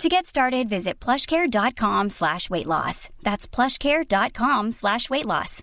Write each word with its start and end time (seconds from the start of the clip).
To 0.00 0.08
get 0.08 0.26
started, 0.26 0.68
visit 0.68 0.98
plushcare.com 1.00 2.10
slash 2.10 2.48
weight 2.50 2.66
loss. 2.66 3.08
That's 3.22 3.46
plushcare.com 3.46 4.72
slash 4.72 5.10
weight 5.10 5.26
loss. 5.26 5.62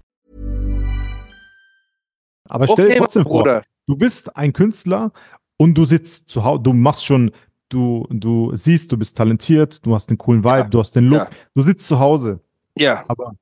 Aber 2.47 2.65
stell 2.67 2.75
dir 2.77 2.91
Okay, 2.91 2.97
trotzdem 2.97 3.23
vor, 3.23 3.43
Bruder. 3.43 3.63
du 3.87 3.95
bist 3.95 4.35
ein 4.37 4.53
Künstler 4.53 5.11
und 5.57 5.75
du 5.75 5.85
sitzt 5.85 6.29
zu 6.31 6.43
Hause, 6.43 6.61
du 6.63 6.73
machst 6.73 7.05
schon, 7.05 7.31
du, 7.69 8.07
du 8.09 8.55
siehst, 8.55 8.91
du 8.91 8.97
bist 8.97 9.17
talentiert, 9.17 9.85
du 9.85 9.93
hast 9.93 10.09
den 10.09 10.17
coolen 10.17 10.43
Vibe, 10.43 10.57
Ja. 10.57 10.63
du 10.63 10.79
hast 10.79 10.95
den 10.95 11.05
Look, 11.05 11.19
Ja. 11.19 11.29
du 11.53 11.61
sitzt 11.61 11.87
zu 11.87 11.99
Hause, 11.99 12.39
Ja. 12.75 13.03
aber 13.07 13.33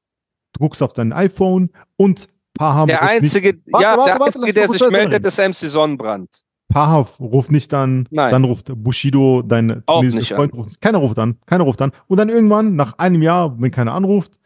du 0.54 0.60
guckst 0.60 0.82
auf 0.84 0.92
dein 0.94 1.14
iPhone 1.14 1.70
und 1.96 2.28
Paha 2.54 2.86
Der 2.86 3.00
ruft 3.02 3.10
einzige, 3.12 3.54
nicht, 3.54 3.72
Warte, 3.72 3.84
ja, 3.84 3.98
warte, 3.98 4.12
der 4.12 4.20
warte, 4.20 4.40
einzige, 4.40 4.54
der 4.54 4.68
sich 4.70 4.90
meldet, 4.90 5.26
ist 5.26 5.38
MC 5.40 5.70
Sonnenbrand. 5.70 6.30
Paha 6.70 7.08
ruft 7.20 7.52
nicht 7.52 7.74
an, 7.74 8.08
Nein. 8.12 8.32
dann 8.32 8.44
ruft 8.44 8.72
Bushido, 8.76 9.42
dein 9.42 9.84
nicht 10.02 10.34
Freund, 10.34 10.54
ruft, 10.54 10.82
keiner 10.82 10.98
ruft 10.98 11.18
an, 11.18 11.38
keiner 11.46 11.64
ruft 11.64 11.82
an. 11.82 11.92
Und 12.08 12.18
dann 12.18 12.30
irgendwann, 12.30 12.76
nach 12.76 12.98
einem 12.98 13.22
Jahr, 13.22 13.60
wenn 13.60 13.72
keiner 13.72 13.94
anruft, 13.94 14.38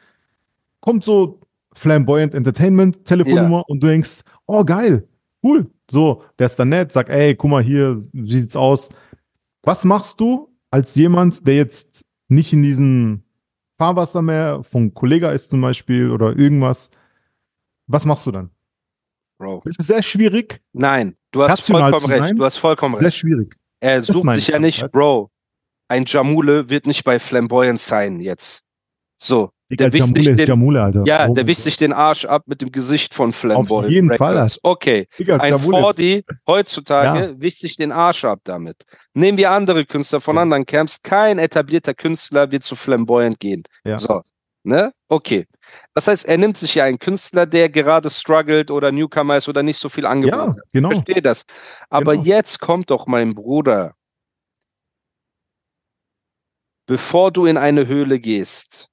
kommt 0.82 1.04
so 1.04 1.40
Flamboyant 1.74 2.34
Entertainment, 2.34 3.06
Telefonnummer 3.06 3.64
und 3.68 3.82
du 3.82 3.88
denkst, 3.88 4.22
oh 4.46 4.64
geil, 4.64 5.08
cool. 5.44 5.70
So, 5.90 6.24
der 6.38 6.46
ist 6.46 6.58
dann 6.58 6.70
nett, 6.70 6.92
sagt, 6.92 7.10
ey, 7.10 7.36
guck 7.36 7.50
mal 7.50 7.64
hier, 7.64 8.00
wie 8.14 8.40
sieht's 8.40 8.56
aus? 8.56 8.90
Was 9.64 9.84
machst 9.84 10.20
du 10.20 10.50
als 10.70 10.96
jemand, 10.96 11.48
der 11.48 11.56
jetzt 11.56 12.06
nicht 12.28 12.54
in 12.54 12.64
diesem 12.64 13.24
Fahrwasser 13.78 14.22
mehr 14.22 14.64
von 14.64 14.94
Kollega 14.94 15.32
ist 15.32 15.50
zum 15.50 15.62
Beispiel 15.62 16.12
oder 16.12 16.38
irgendwas? 16.38 16.92
Was 17.88 18.06
machst 18.06 18.26
du 18.26 18.32
dann? 18.32 18.52
Bro. 19.42 19.62
Das 19.66 19.76
ist 19.78 19.88
sehr 19.88 20.04
schwierig, 20.04 20.62
Nein, 20.74 21.16
du 21.32 21.42
hast 21.44 21.60
Rational 21.62 21.92
vollkommen 21.92 22.14
recht. 22.14 22.24
sein? 22.28 22.36
Du 22.38 22.46
hast 22.46 22.58
vollkommen 22.58 22.96
sehr 22.96 23.06
recht. 23.08 23.18
schwierig. 23.18 23.56
Er 23.80 23.98
Das 23.98 24.08
sucht 24.08 24.32
sich 24.34 24.44
ich 24.44 24.48
ja 24.50 24.60
nicht, 24.60 24.82
weißt? 24.84 24.94
Bro. 24.94 25.32
Ein 25.88 26.06
Jamule 26.06 26.70
wird 26.70 26.86
nicht 26.86 27.04
bei 27.04 27.20
Flamboyant 27.20 27.80
sein 27.82 28.20
jetzt. 28.20 28.64
So, 29.18 29.50
Digga, 29.70 29.90
der 29.90 30.00
Jamule 30.00 30.24
sich 30.24 30.36
den, 30.38 30.48
Jamule, 30.48 30.82
Alter. 30.84 31.04
ja, 31.06 31.18
der 31.28 31.28
mein 31.44 31.48
wischt 31.48 31.62
sich 31.62 31.78
den 31.78 31.94
Arsch 31.94 32.26
ab 32.26 32.44
mit 32.46 32.62
dem 32.62 32.72
Gesicht 32.72 33.14
von 33.14 33.34
Flamboyant. 33.34 33.92
jeden 33.92 34.10
Records. 34.12 34.54
Fall. 34.56 34.72
Okay, 34.72 35.08
Digga, 35.20 35.38
ein 35.38 35.58
40 35.60 36.24
heutzutage 36.48 37.36
wischt 37.40 37.60
sich 37.60 37.76
den 37.76 37.92
Arsch 37.92 38.24
ab 38.26 38.40
damit. 38.44 38.84
Nehmen 39.14 39.38
wir 39.38 39.52
andere 39.52 39.86
Künstler 39.86 40.22
von 40.22 40.36
Ja. 40.36 40.42
anderen 40.44 40.66
Camps. 40.66 41.02
Kein 41.02 41.38
etablierter 41.40 41.94
Künstler 41.94 42.52
wird 42.52 42.64
zu 42.64 42.76
Flamboyant 42.76 43.40
gehen. 43.40 43.64
Ja. 43.86 44.00
So, 44.00 44.22
ne? 44.64 44.92
Okay. 45.08 45.46
Das 45.94 46.08
heißt, 46.08 46.26
er 46.26 46.38
nimmt 46.38 46.58
sich 46.58 46.76
ja 46.76 46.84
einen 46.86 47.00
Künstler, 47.00 47.46
der 47.46 47.70
gerade 47.70 48.10
struggelt 48.10 48.72
oder 48.72 48.92
Newcomer 48.92 49.38
ist 49.38 49.48
oder 49.50 49.64
nicht 49.64 49.78
so 49.78 49.90
viel 49.90 50.06
Angebot 50.06 50.34
Ja, 50.40 50.48
hat. 50.50 50.58
genau. 50.74 50.90
Ich 50.92 50.96
verstehe 50.98 51.22
das. 51.22 51.46
Aber 51.90 52.14
Genau. 52.14 52.26
jetzt 52.26 52.60
kommt 52.60 52.90
doch 52.90 53.08
mein 53.08 53.34
Bruder. 53.36 53.96
Bevor 56.88 57.32
du 57.32 57.46
in 57.46 57.58
eine 57.58 57.88
Höhle 57.88 58.20
gehst, 58.20 58.90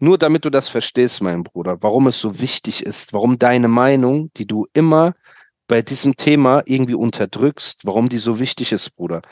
nur 0.00 0.18
damit 0.18 0.44
du 0.44 0.50
das 0.50 0.68
verstehst, 0.68 1.22
mein 1.22 1.42
Bruder, 1.42 1.78
warum 1.82 2.06
es 2.08 2.20
so 2.20 2.38
wichtig 2.38 2.84
ist, 2.84 3.12
warum 3.12 3.38
deine 3.38 3.68
Meinung, 3.68 4.30
die 4.36 4.46
du 4.46 4.66
immer 4.72 5.14
bei 5.66 5.82
diesem 5.82 6.16
Thema 6.16 6.62
irgendwie 6.66 6.94
unterdrückst, 6.94 7.84
warum 7.84 8.08
die 8.08 8.18
so 8.18 8.38
wichtig 8.38 8.72
ist, 8.72 8.90
Bruder. 8.96 9.22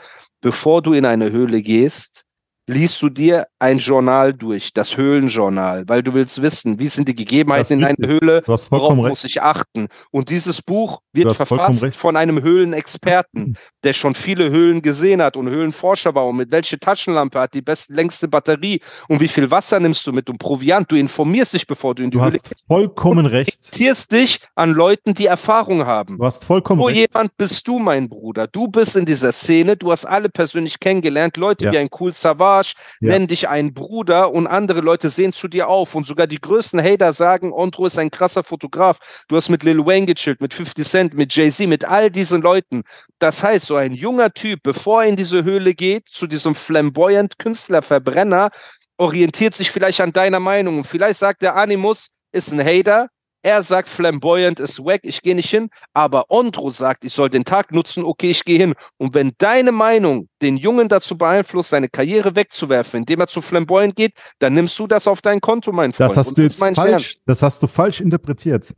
Bevor 0.41 0.81
du 0.81 0.93
in 0.93 1.05
eine 1.05 1.31
Höhle 1.31 1.61
gehst, 1.61 2.25
liest 2.67 3.01
du 3.01 3.09
dir 3.09 3.47
ein 3.59 3.77
Journal 3.77 4.33
durch, 4.33 4.73
das 4.73 4.97
Höhlenjournal, 4.97 5.85
weil 5.87 6.03
du 6.03 6.13
willst 6.13 6.41
wissen, 6.41 6.79
wie 6.79 6.89
sind 6.89 7.07
die 7.07 7.15
Gegebenheiten 7.15 7.79
in 7.79 7.85
einer. 7.85 7.95
Höhle, 8.07 8.41
Du 8.41 8.47
Worauf 8.49 8.65
vollkommen 8.65 9.07
muss 9.07 9.23
recht. 9.23 9.35
ich 9.37 9.41
achten? 9.41 9.87
Und 10.11 10.29
dieses 10.29 10.61
Buch 10.61 10.99
Du 11.13 11.23
wird 11.23 11.35
verfasst 11.35 11.83
recht. 11.83 11.97
von 11.97 12.15
einem 12.17 12.41
Höhlenexperten, 12.43 13.57
der 13.83 13.93
schon 13.93 14.15
viele 14.15 14.49
Höhlen 14.49 14.81
gesehen 14.81 15.21
hat 15.21 15.37
und 15.37 15.49
Höhlenforscher 15.49 16.13
war 16.13 16.25
und 16.27 16.37
mit 16.37 16.51
welche 16.51 16.79
Taschenlampe 16.79 17.39
hat 17.39 17.53
die 17.53 17.61
beste 17.61 17.93
längste 17.93 18.27
Batterie 18.27 18.79
und 19.07 19.19
wie 19.19 19.27
viel 19.27 19.49
Wasser 19.49 19.79
nimmst 19.79 20.05
du 20.05 20.11
mit 20.11 20.29
und 20.29 20.37
Proviant. 20.37 20.91
Du 20.91 20.95
informierst 20.95 21.53
dich, 21.53 21.65
bevor 21.67 21.95
du 21.95 22.03
in 22.03 22.11
die 22.11 22.17
Du 22.17 22.23
Höhle 22.23 22.33
hast 22.33 22.49
gehst. 22.49 22.65
vollkommen 22.67 23.25
recht. 23.25 23.57
Orientierst 23.63 24.11
dich 24.11 24.39
an 24.55 24.73
Leuten, 24.73 25.13
die 25.13 25.25
Erfahrung 25.25 25.85
haben. 25.85 26.17
Du 26.17 26.25
hast 26.25 26.45
vollkommen 26.45 26.81
So 26.81 26.87
recht. 26.87 26.97
jemand 27.13 27.35
bist 27.37 27.67
du, 27.67 27.79
mein 27.79 28.09
Bruder. 28.09 28.47
Du 28.47 28.67
bist 28.67 28.95
in 28.95 29.05
dieser 29.05 29.31
Szene, 29.31 29.77
du 29.77 29.91
hast 29.91 30.05
alle 30.05 30.29
persönlich 30.29 30.79
kennengelernt, 30.79 31.37
Leute 31.37 31.65
Ja. 31.65 31.71
wie 31.71 31.77
ein 31.77 31.87
Cool 31.99 32.13
Savage 32.57 32.73
Ja. 32.99 33.11
nennen 33.13 33.27
dich 33.27 33.47
einen 33.49 33.73
Bruder 33.73 34.31
und 34.31 34.47
andere 34.47 34.81
Leute 34.81 35.09
sehen 35.09 35.33
zu 35.33 35.47
dir 35.47 35.67
auf 35.67 35.95
und 35.95 36.07
sogar 36.07 36.27
die 36.27 36.39
größten 36.39 36.81
Hater 36.81 37.13
sagen, 37.13 37.51
Ondro 37.51 37.85
ist 37.85 37.97
ein 37.97 38.11
krasser 38.11 38.43
Fotograf. 38.43 38.97
Du 39.27 39.35
hast 39.35 39.49
mit 39.49 39.63
Lil 39.63 39.85
Wayne 39.85 40.05
gechillt, 40.05 40.41
mit 40.41 40.53
50 40.53 40.87
Cent, 40.87 41.13
mit 41.13 41.33
Jay-Z, 41.35 41.67
mit 41.67 41.85
all 41.85 42.09
diesen 42.09 42.41
Leuten. 42.41 42.83
Das 43.19 43.43
heißt, 43.43 43.67
so 43.67 43.75
ein 43.75 43.93
junger 43.93 44.31
Typ, 44.33 44.61
bevor 44.63 45.03
er 45.03 45.09
in 45.09 45.15
diese 45.15 45.43
Höhle 45.43 45.73
geht, 45.73 46.07
zu 46.09 46.27
diesem 46.27 46.55
flamboyant 46.55 47.37
Künstlerverbrenner, 47.39 48.49
orientiert 48.97 49.53
sich 49.53 49.71
vielleicht 49.71 50.01
an 50.01 50.11
deiner 50.13 50.39
Meinung 50.39 50.79
und 50.79 50.87
vielleicht 50.87 51.19
sagt 51.19 51.41
der 51.41 51.55
Animus, 51.55 52.11
ist 52.31 52.51
ein 52.51 52.63
Hater, 52.63 53.07
er 53.41 53.63
sagt, 53.63 53.87
flamboyant 53.87 54.59
ist 54.59 54.79
wack, 54.83 55.01
ich 55.03 55.21
gehe 55.21 55.35
nicht 55.35 55.49
hin. 55.49 55.69
Aber 55.93 56.25
Ondro 56.29 56.69
sagt, 56.69 57.05
ich 57.05 57.13
soll 57.13 57.29
den 57.29 57.45
Tag 57.45 57.71
nutzen, 57.71 58.03
okay, 58.03 58.29
ich 58.31 58.43
gehe 58.43 58.57
hin. 58.57 58.73
Und 58.97 59.13
wenn 59.13 59.33
deine 59.37 59.71
Meinung 59.71 60.27
den 60.41 60.57
Jungen 60.57 60.89
dazu 60.89 61.17
beeinflusst, 61.17 61.69
seine 61.69 61.89
Karriere 61.89 62.35
wegzuwerfen, 62.35 62.99
indem 62.99 63.21
er 63.21 63.27
zu 63.27 63.41
flamboyant 63.41 63.95
geht, 63.95 64.13
dann 64.39 64.53
nimmst 64.53 64.77
du 64.79 64.87
das 64.87 65.07
auf 65.07 65.21
dein 65.21 65.41
Konto, 65.41 65.71
mein 65.71 65.93
Freund. 65.93 66.11
Das 66.11 66.17
hast 66.17 66.29
Und 66.29 66.37
du 66.39 66.41
jetzt 66.43 66.59
falsch, 66.59 66.77
ernst. 66.77 67.21
das 67.25 67.41
hast 67.41 67.63
du 67.63 67.67
falsch 67.67 68.01
interpretiert. 68.01 68.73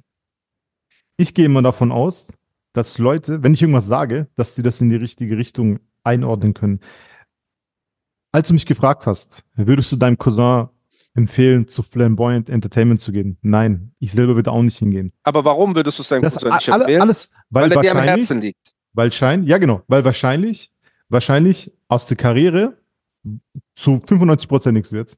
Ich 1.18 1.34
gehe 1.34 1.46
immer 1.46 1.62
davon 1.62 1.92
aus, 1.92 2.28
dass 2.74 2.98
Leute, 2.98 3.44
wenn 3.44 3.54
ich 3.54 3.62
irgendwas 3.62 3.88
sage, 3.88 4.28
dass 4.36 4.56
sie 4.56 4.62
das 4.62 4.80
in 4.82 4.90
die 4.90 4.96
richtige 4.96 5.38
Richtung 5.38 5.80
einordnen 6.04 6.54
können. 6.54 6.80
Als 8.32 8.48
du 8.48 8.54
mich 8.54 8.66
gefragt 8.66 9.08
hast, 9.08 9.44
würdest 9.56 9.92
du 9.92 9.96
deinem 9.96 10.18
Cousin 10.18 10.70
empfehlen, 11.16 11.68
zu 11.68 11.84
Flamboyant 11.84 12.50
Entertainment 12.50 13.02
zu 13.02 13.12
gehen? 13.12 13.38
Nein, 13.42 13.92
ich 14.00 14.12
selber 14.14 14.36
würde 14.36 14.52
auch 14.52 14.62
nicht 14.62 14.78
hingehen. 14.78 15.12
Aber 15.24 15.44
warum 15.46 15.76
würdest 15.76 16.00
du 16.00 16.04
es 16.04 16.10
deinem 16.10 16.22
Das 16.22 16.36
Cousin 16.36 16.54
nicht 16.54 16.68
empfehlen? 16.68 17.02
alles, 17.02 17.34
weil, 17.50 17.64
weil 17.70 17.78
er 17.78 17.82
dir 17.82 17.92
am 17.92 17.98
Herzen 18.00 18.42
liegt. 18.42 18.76
wahrscheinlich, 18.94 19.50
ja 19.50 19.58
genau, 19.58 19.82
weil 19.88 20.04
wahrscheinlich, 20.06 20.72
wahrscheinlich 21.10 21.72
aus 21.88 22.06
der 22.08 22.18
Karriere 22.18 22.78
zu 23.76 24.02
95 24.06 24.48
Prozent 24.48 24.74
nichts 24.76 24.92
wird. 24.92 25.18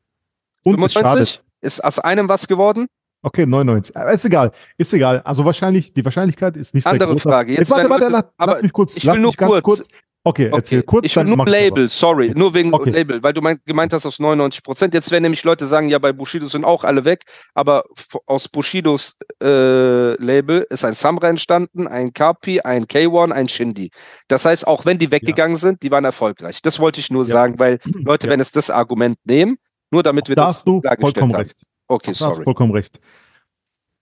Und 0.64 0.82
es 0.84 0.94
25? 0.94 1.30
schadet. 1.36 1.46
Ist 1.62 1.84
aus 1.84 2.00
einem 2.00 2.28
was 2.28 2.48
geworden? 2.48 2.88
Okay, 3.24 3.46
99. 3.46 3.96
Aber 3.96 4.12
ist 4.14 4.26
egal. 4.26 4.52
Ist 4.78 4.92
egal. 4.96 5.22
Also 5.22 5.46
wahrscheinlich, 5.46 5.94
die 5.94 6.04
Wahrscheinlichkeit 6.04 6.58
ist 6.58 6.74
nicht 6.74 6.88
Andere 6.88 7.10
sehr 7.10 7.14
groß. 7.14 7.22
Frage. 7.22 7.54
Jetzt 7.54 7.70
warte, 7.70 7.84
werden 7.84 7.92
warte, 7.92 8.04
Leute- 8.06 8.14
lass, 8.14 8.26
aber 8.38 8.52
lass 8.54 8.62
mich 8.64 8.74
kurz, 8.74 8.98
ich 8.98 9.04
lass 9.04 9.16
will 9.16 9.22
nur 9.22 9.30
mich 9.30 9.38
ganz 9.38 9.52
kurz. 9.52 9.64
kurz. 9.64 9.88
Okay, 10.24 10.50
erzähl 10.54 10.80
Okay, 10.80 10.86
kurz. 10.86 11.06
ich 11.08 11.14
dann 11.16 11.28
nur 11.28 11.46
Label, 11.48 11.90
sorry, 11.90 12.32
nur 12.36 12.54
wegen 12.54 12.72
Okay. 12.74 12.92
Label, 12.92 13.24
weil 13.24 13.34
du 13.34 13.42
mein, 13.42 13.60
gemeint 13.66 13.92
hast 13.92 14.06
aus 14.06 14.20
99 14.20 14.62
Prozent. 14.62 14.94
Jetzt 14.94 15.10
werden 15.10 15.24
nämlich 15.24 15.44
Leute 15.44 15.66
sagen, 15.66 15.90
ja, 15.90 15.98
bei 15.98 16.14
Bushido 16.14 16.46
sind 16.46 16.64
auch 16.64 16.84
alle 16.84 17.06
weg, 17.06 17.24
aber 17.56 17.86
aus 18.28 18.48
Bushidos 18.48 19.18
äh, 19.42 20.14
Label 20.24 20.66
ist 20.70 20.86
ein 20.86 20.94
Samra 20.94 21.28
entstanden, 21.30 21.88
ein 21.88 22.14
Kapi, 22.14 22.62
ein 22.62 22.86
K1, 22.86 23.32
ein 23.32 23.50
Shindy. 23.50 23.90
Das 24.28 24.46
heißt, 24.46 24.68
auch 24.68 24.86
wenn 24.86 25.00
die 25.00 25.10
weggegangen 25.12 25.58
sind, 25.58 25.82
die 25.82 25.90
waren 25.90 26.06
erfolgreich. 26.06 26.62
Das 26.62 26.80
wollte 26.80 27.00
ich 27.00 27.10
nur 27.10 27.24
Ja. 27.24 27.30
sagen, 27.30 27.58
weil 27.58 27.80
Leute, 28.06 28.28
Ja. 28.28 28.34
wenn 28.34 28.40
es 28.40 28.52
das 28.52 28.70
Argument 28.70 29.18
nehmen, 29.24 29.58
nur 29.90 30.04
damit 30.04 30.30
wir 30.30 30.36
Da 30.36 30.46
das 30.46 30.58
hast 30.58 30.68
du 30.68 30.82
vollkommen 31.00 31.34
haben. 31.34 31.42
recht. 31.42 31.64
Okay, 31.88 32.12
Da 32.12 32.26
hast 32.28 32.36
sorry. 32.36 32.44
vollkommen 32.44 32.74
recht. 32.74 33.00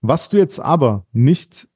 Was 0.02 0.28
du 0.28 0.36
jetzt 0.36 0.58
aber 0.60 1.06
nicht 1.12 1.66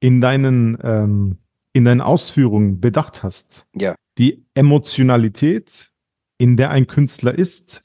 in 0.00 0.20
deinen, 0.20 0.76
ähm, 0.82 1.38
in 1.74 1.84
deinen 1.84 2.00
Ausführungen 2.00 2.80
bedacht 2.80 3.22
hast, 3.22 3.68
Ja. 3.74 3.94
die 4.16 4.46
Emotionalität, 4.54 5.90
in 6.38 6.56
der 6.56 6.70
ein 6.70 6.86
Künstler 6.86 7.36
ist, 7.36 7.82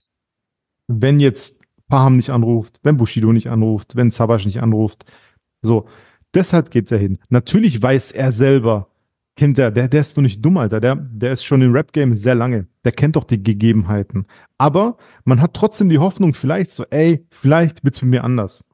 wenn 0.87 1.19
jetzt 1.19 1.63
Paham 1.87 2.15
nicht 2.15 2.29
anruft, 2.29 2.79
wenn 2.83 2.97
Bushido 2.97 3.33
nicht 3.33 3.49
anruft, 3.49 3.95
wenn 3.95 4.11
Savage 4.11 4.45
nicht 4.45 4.61
anruft. 4.61 5.05
So, 5.61 5.87
deshalb 6.33 6.71
geht 6.71 6.91
er 6.91 6.99
hin. 6.99 7.17
Natürlich 7.29 7.81
weiß 7.81 8.11
er 8.11 8.31
selber, 8.31 8.89
kennt 9.35 9.57
er, 9.57 9.71
der, 9.71 9.87
der 9.87 10.01
ist 10.01 10.15
doch 10.15 10.21
nicht 10.21 10.43
dumm, 10.45 10.57
Alter. 10.57 10.79
Der, 10.79 10.95
der 10.95 11.33
ist 11.33 11.43
schon 11.43 11.61
im 11.63 11.71
Rap-Game 11.73 12.15
sehr 12.15 12.35
lange. 12.35 12.67
Der 12.85 12.91
kennt 12.91 13.15
doch 13.15 13.23
die 13.23 13.41
Gegebenheiten. 13.41 14.27
Aber 14.59 14.97
man 15.25 15.41
hat 15.41 15.55
trotzdem 15.55 15.89
die 15.89 15.97
Hoffnung, 15.99 16.33
vielleicht 16.35 16.71
so, 16.71 16.85
ey, 16.91 17.25
vielleicht 17.31 17.83
wird's 17.83 18.01
mit 18.03 18.11
mir 18.11 18.23
anders. 18.23 18.69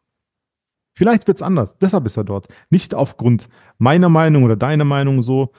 Vielleicht 0.98 1.28
wird's 1.28 1.42
anders. 1.42 1.78
Deshalb 1.78 2.06
ist 2.06 2.18
er 2.18 2.24
dort. 2.24 2.48
Nicht 2.70 2.94
aufgrund 2.94 3.50
meiner 3.78 4.10
Meinung 4.10 4.44
oder 4.44 4.56
deiner 4.56 4.86
Meinung 4.86 5.24
so. 5.24 5.52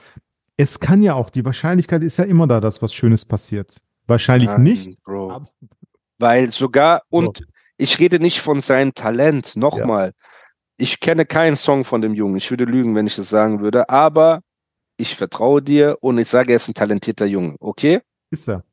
Es 0.57 0.79
kann 0.79 1.01
ja 1.01 1.13
auch, 1.13 1.29
die 1.29 1.45
Wahrscheinlichkeit 1.45 2.03
ist 2.03 2.17
ja 2.17 2.25
immer 2.25 2.47
da, 2.47 2.59
dass 2.59 2.81
was 2.81 2.93
Schönes 2.93 3.25
passiert. 3.25 3.77
Wahrscheinlich 4.07 4.49
Nein, 4.49 4.63
nicht. 4.63 5.03
Bro. 5.03 5.45
Weil 6.17 6.51
sogar, 6.51 7.03
und 7.09 7.43
Ich 7.77 7.99
rede 7.99 8.19
nicht 8.19 8.41
von 8.41 8.59
seinem 8.59 8.93
Talent. 8.93 9.55
Nochmal. 9.55 10.13
Ich 10.77 10.99
kenne 10.99 11.25
keinen 11.25 11.55
Song 11.55 11.85
von 11.85 12.01
dem 12.01 12.13
Jungen. 12.13 12.37
Ich 12.37 12.49
würde 12.49 12.65
lügen, 12.65 12.95
wenn 12.95 13.07
ich 13.07 13.15
das 13.15 13.29
sagen 13.29 13.61
würde. 13.61 13.89
Aber 13.89 14.41
ich 14.97 15.15
vertraue 15.15 15.61
dir 15.61 15.97
und 16.01 16.17
ich 16.17 16.27
sage, 16.27 16.51
er 16.51 16.55
ist 16.55 16.67
ein 16.67 16.73
talentierter 16.73 17.25
Junge. 17.25 17.55
Okay? 17.59 18.01
Ist 18.31 18.49
er. 18.49 18.63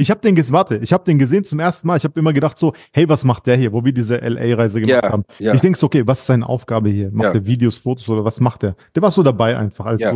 Ich 0.00 0.10
habe 0.10 0.20
den 0.20 0.34
gesehen, 0.34 0.54
warte, 0.54 0.76
ich 0.78 0.92
habe 0.92 1.04
den 1.04 1.18
gesehen 1.18 1.44
zum 1.44 1.60
ersten 1.60 1.86
Mal. 1.86 1.96
Ich 1.98 2.04
habe 2.04 2.18
immer 2.18 2.32
gedacht 2.32 2.58
so, 2.58 2.72
hey, 2.92 3.08
was 3.08 3.24
macht 3.24 3.46
der 3.46 3.56
hier, 3.56 3.72
wo 3.72 3.84
wir 3.84 3.92
diese 3.92 4.16
LA-Reise 4.16 4.80
gemacht 4.80 5.04
Ja, 5.04 5.10
haben. 5.10 5.24
ja. 5.38 5.52
Ich 5.54 5.60
denke 5.60 5.78
so, 5.78 5.86
okay, 5.86 6.06
was 6.06 6.20
ist 6.20 6.26
seine 6.26 6.48
Aufgabe 6.48 6.88
hier? 6.88 7.10
Macht 7.10 7.34
Ja. 7.34 7.40
er 7.40 7.46
Videos, 7.46 7.76
Fotos 7.76 8.08
oder 8.08 8.24
was 8.24 8.40
macht 8.40 8.62
er? 8.64 8.76
Der 8.94 9.02
war 9.02 9.10
so 9.10 9.22
dabei 9.22 9.56
einfach, 9.58 9.84
als 9.84 10.00
Ja. 10.00 10.12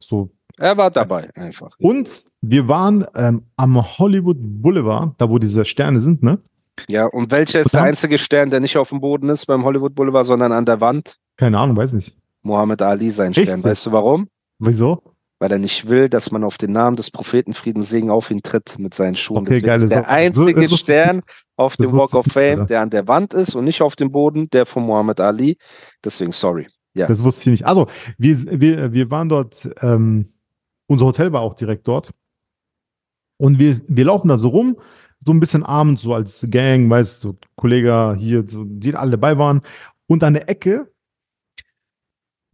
so. 0.00 0.30
Er 0.58 0.76
war 0.76 0.90
dabei 0.90 1.30
einfach. 1.34 1.74
Und 1.78 2.24
wir 2.42 2.68
waren 2.68 3.06
ähm, 3.14 3.44
am 3.56 3.98
Hollywood 3.98 4.36
Boulevard, 4.38 5.14
da 5.16 5.30
wo 5.30 5.38
diese 5.38 5.64
Sterne 5.64 6.00
sind, 6.02 6.22
ne? 6.22 6.38
Ja, 6.88 7.06
und 7.06 7.30
welcher 7.30 7.60
ist 7.60 7.66
Und 7.66 7.72
der 7.74 7.82
einzige 7.82 8.18
Stern, 8.18 8.50
der 8.50 8.60
nicht 8.60 8.76
auf 8.76 8.90
dem 8.90 9.00
Boden 9.00 9.30
ist 9.30 9.46
beim 9.46 9.64
Hollywood 9.64 9.94
Boulevard, 9.94 10.26
sondern 10.26 10.52
an 10.52 10.66
der 10.66 10.80
Wand? 10.82 11.18
Keine 11.38 11.58
Ahnung, 11.58 11.76
weiß 11.76 11.94
nicht. 11.94 12.16
Muhammad 12.42 12.82
Ali 12.82 13.10
sein 13.10 13.32
Stern. 13.32 13.62
Weißt 13.64 13.86
du 13.86 13.92
warum? 13.92 14.28
Wieso? 14.58 15.02
Weil 15.42 15.50
er 15.50 15.58
nicht 15.58 15.88
will, 15.88 16.08
dass 16.08 16.30
man 16.30 16.44
auf 16.44 16.56
den 16.56 16.70
Namen 16.70 16.94
des 16.94 17.10
Propheten 17.10 17.52
Frieden 17.52 17.82
Segen 17.82 18.10
auf 18.10 18.30
ihn 18.30 18.44
tritt 18.44 18.78
mit 18.78 18.94
seinen 18.94 19.16
Schuhen. 19.16 19.38
Okay, 19.38 19.54
Deswegen 19.54 19.66
geile 19.66 19.82
ist 19.82 19.90
der 19.90 20.08
einzige 20.08 20.64
ich 20.64 20.78
Stern 20.78 21.22
auf 21.56 21.76
dem 21.76 21.90
Walk 21.90 22.14
of 22.14 22.26
Fame, 22.26 22.60
Alter. 22.60 22.66
der 22.66 22.80
an 22.82 22.90
der 22.90 23.08
Wand 23.08 23.34
ist 23.34 23.56
und 23.56 23.64
nicht 23.64 23.82
auf 23.82 23.96
dem 23.96 24.12
Boden, 24.12 24.48
der 24.50 24.66
von 24.66 24.86
Muhammad 24.86 25.18
Ali. 25.18 25.58
Deswegen 26.04 26.30
sorry. 26.30 26.68
Ja. 26.94 27.08
Das 27.08 27.24
wusste 27.24 27.40
ich 27.50 27.58
nicht. 27.58 27.66
Also, 27.66 27.88
wir, 28.18 28.60
wir, 28.60 28.92
wir 28.92 29.10
waren 29.10 29.28
dort, 29.28 29.68
ähm, 29.80 30.32
unser 30.86 31.06
Hotel 31.06 31.32
war 31.32 31.40
auch 31.40 31.54
direkt 31.54 31.88
dort. 31.88 32.12
Und 33.36 33.58
wir, 33.58 33.76
wir 33.88 34.04
laufen 34.04 34.28
da 34.28 34.36
so 34.36 34.46
rum, 34.46 34.76
so 35.26 35.32
ein 35.32 35.40
bisschen 35.40 35.64
abends, 35.64 36.02
so 36.02 36.14
als 36.14 36.46
Gang, 36.50 36.88
weißt 36.88 37.24
du, 37.24 37.28
so 37.30 37.38
Kollege 37.56 38.14
hier, 38.16 38.44
so, 38.46 38.62
die 38.64 38.94
alle 38.94 39.10
dabei 39.10 39.36
waren. 39.38 39.62
Und 40.06 40.22
an 40.22 40.34
der 40.34 40.48
Ecke 40.48 40.91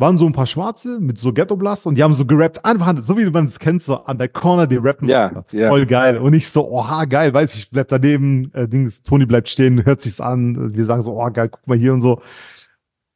waren 0.01 0.17
so 0.17 0.27
ein 0.27 0.33
paar 0.33 0.47
Schwarze 0.47 1.01
mit 1.01 1.19
so 1.19 1.33
Ghetto-Blaster 1.33 1.89
und 1.89 1.97
die 1.99 2.03
haben 2.05 2.15
so 2.15 2.25
gerappt, 2.25 2.65
einfach, 2.65 2.95
so 3.03 3.19
wie 3.19 3.29
man 3.29 3.47
es 3.47 3.59
kennt, 3.59 3.83
so 3.83 3.97
an 4.05 4.17
der 4.17 4.29
Corner, 4.29 4.67
die 4.69 4.77
rappen. 4.77 5.09
Ja, 5.09 5.45
ja. 5.51 5.69
Voll 5.69 5.87
geil. 5.87 6.19
Und 6.19 6.35
ich 6.35 6.49
so, 6.49 6.71
oha, 6.71 7.05
geil, 7.05 7.35
weiß 7.35 7.55
ich, 7.57 7.69
bleib 7.71 7.89
daneben, 7.89 8.53
äh, 8.55 8.69
Dings, 8.69 9.03
Toni 9.03 9.27
bleibt 9.27 9.49
stehen, 9.49 9.85
hört 9.85 10.01
sich's 10.01 10.21
an. 10.21 10.73
Wir 10.75 10.85
sagen 10.85 11.03
so, 11.03 11.21
oh, 11.21 11.31
geil, 11.31 11.49
guck 11.49 11.67
mal 11.67 11.77
hier 11.77 11.93
und 11.93 12.01
so. 12.01 12.21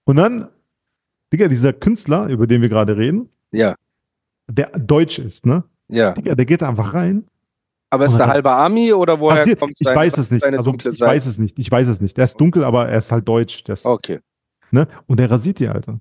Und 0.04 0.16
dann, 0.16 0.48
Digga, 1.32 1.46
dieser 1.48 1.72
Künstler, 1.72 2.26
über 2.26 2.46
den 2.48 2.60
wir 2.62 2.68
gerade 2.68 2.96
reden, 2.96 3.28
Ja, 3.52 3.76
der 4.50 4.70
deutsch 4.76 5.18
ist, 5.20 5.46
ne? 5.46 5.62
ja. 5.88 6.10
Digga, 6.12 6.34
der 6.34 6.44
geht 6.46 6.62
da 6.62 6.68
einfach 6.68 6.94
rein. 6.94 7.24
Aber 7.90 8.06
ist 8.06 8.16
der 8.16 8.26
halbe 8.26 8.50
Army 8.50 8.92
oder 8.92 9.20
woher 9.20 9.38
Passiert- 9.40 9.60
kommt 9.60 9.72
ich 9.78 9.86
seine, 9.86 9.96
weiß 9.96 10.16
es 10.18 10.30
nicht. 10.30 10.42
Also, 10.44 10.72
ich 10.72 11.00
weiß 11.00 11.26
es 11.26 11.38
nicht. 11.38 11.58
Ich 11.58 11.70
weiß 11.70 11.86
es 11.88 12.00
nicht. 12.00 12.16
Der 12.16 12.24
ist 12.24 12.40
dunkel, 12.40 12.64
aber 12.64 12.88
er 12.88 12.96
ist 12.98 13.12
halt 13.12 13.28
deutsch. 13.28 13.62
Ist, 13.68 13.84
Okay. 13.84 14.18
ne? 14.70 14.88
Und 15.06 15.20
der 15.20 15.30
rasiert 15.30 15.58
die, 15.58 15.68
Alter. 15.68 16.00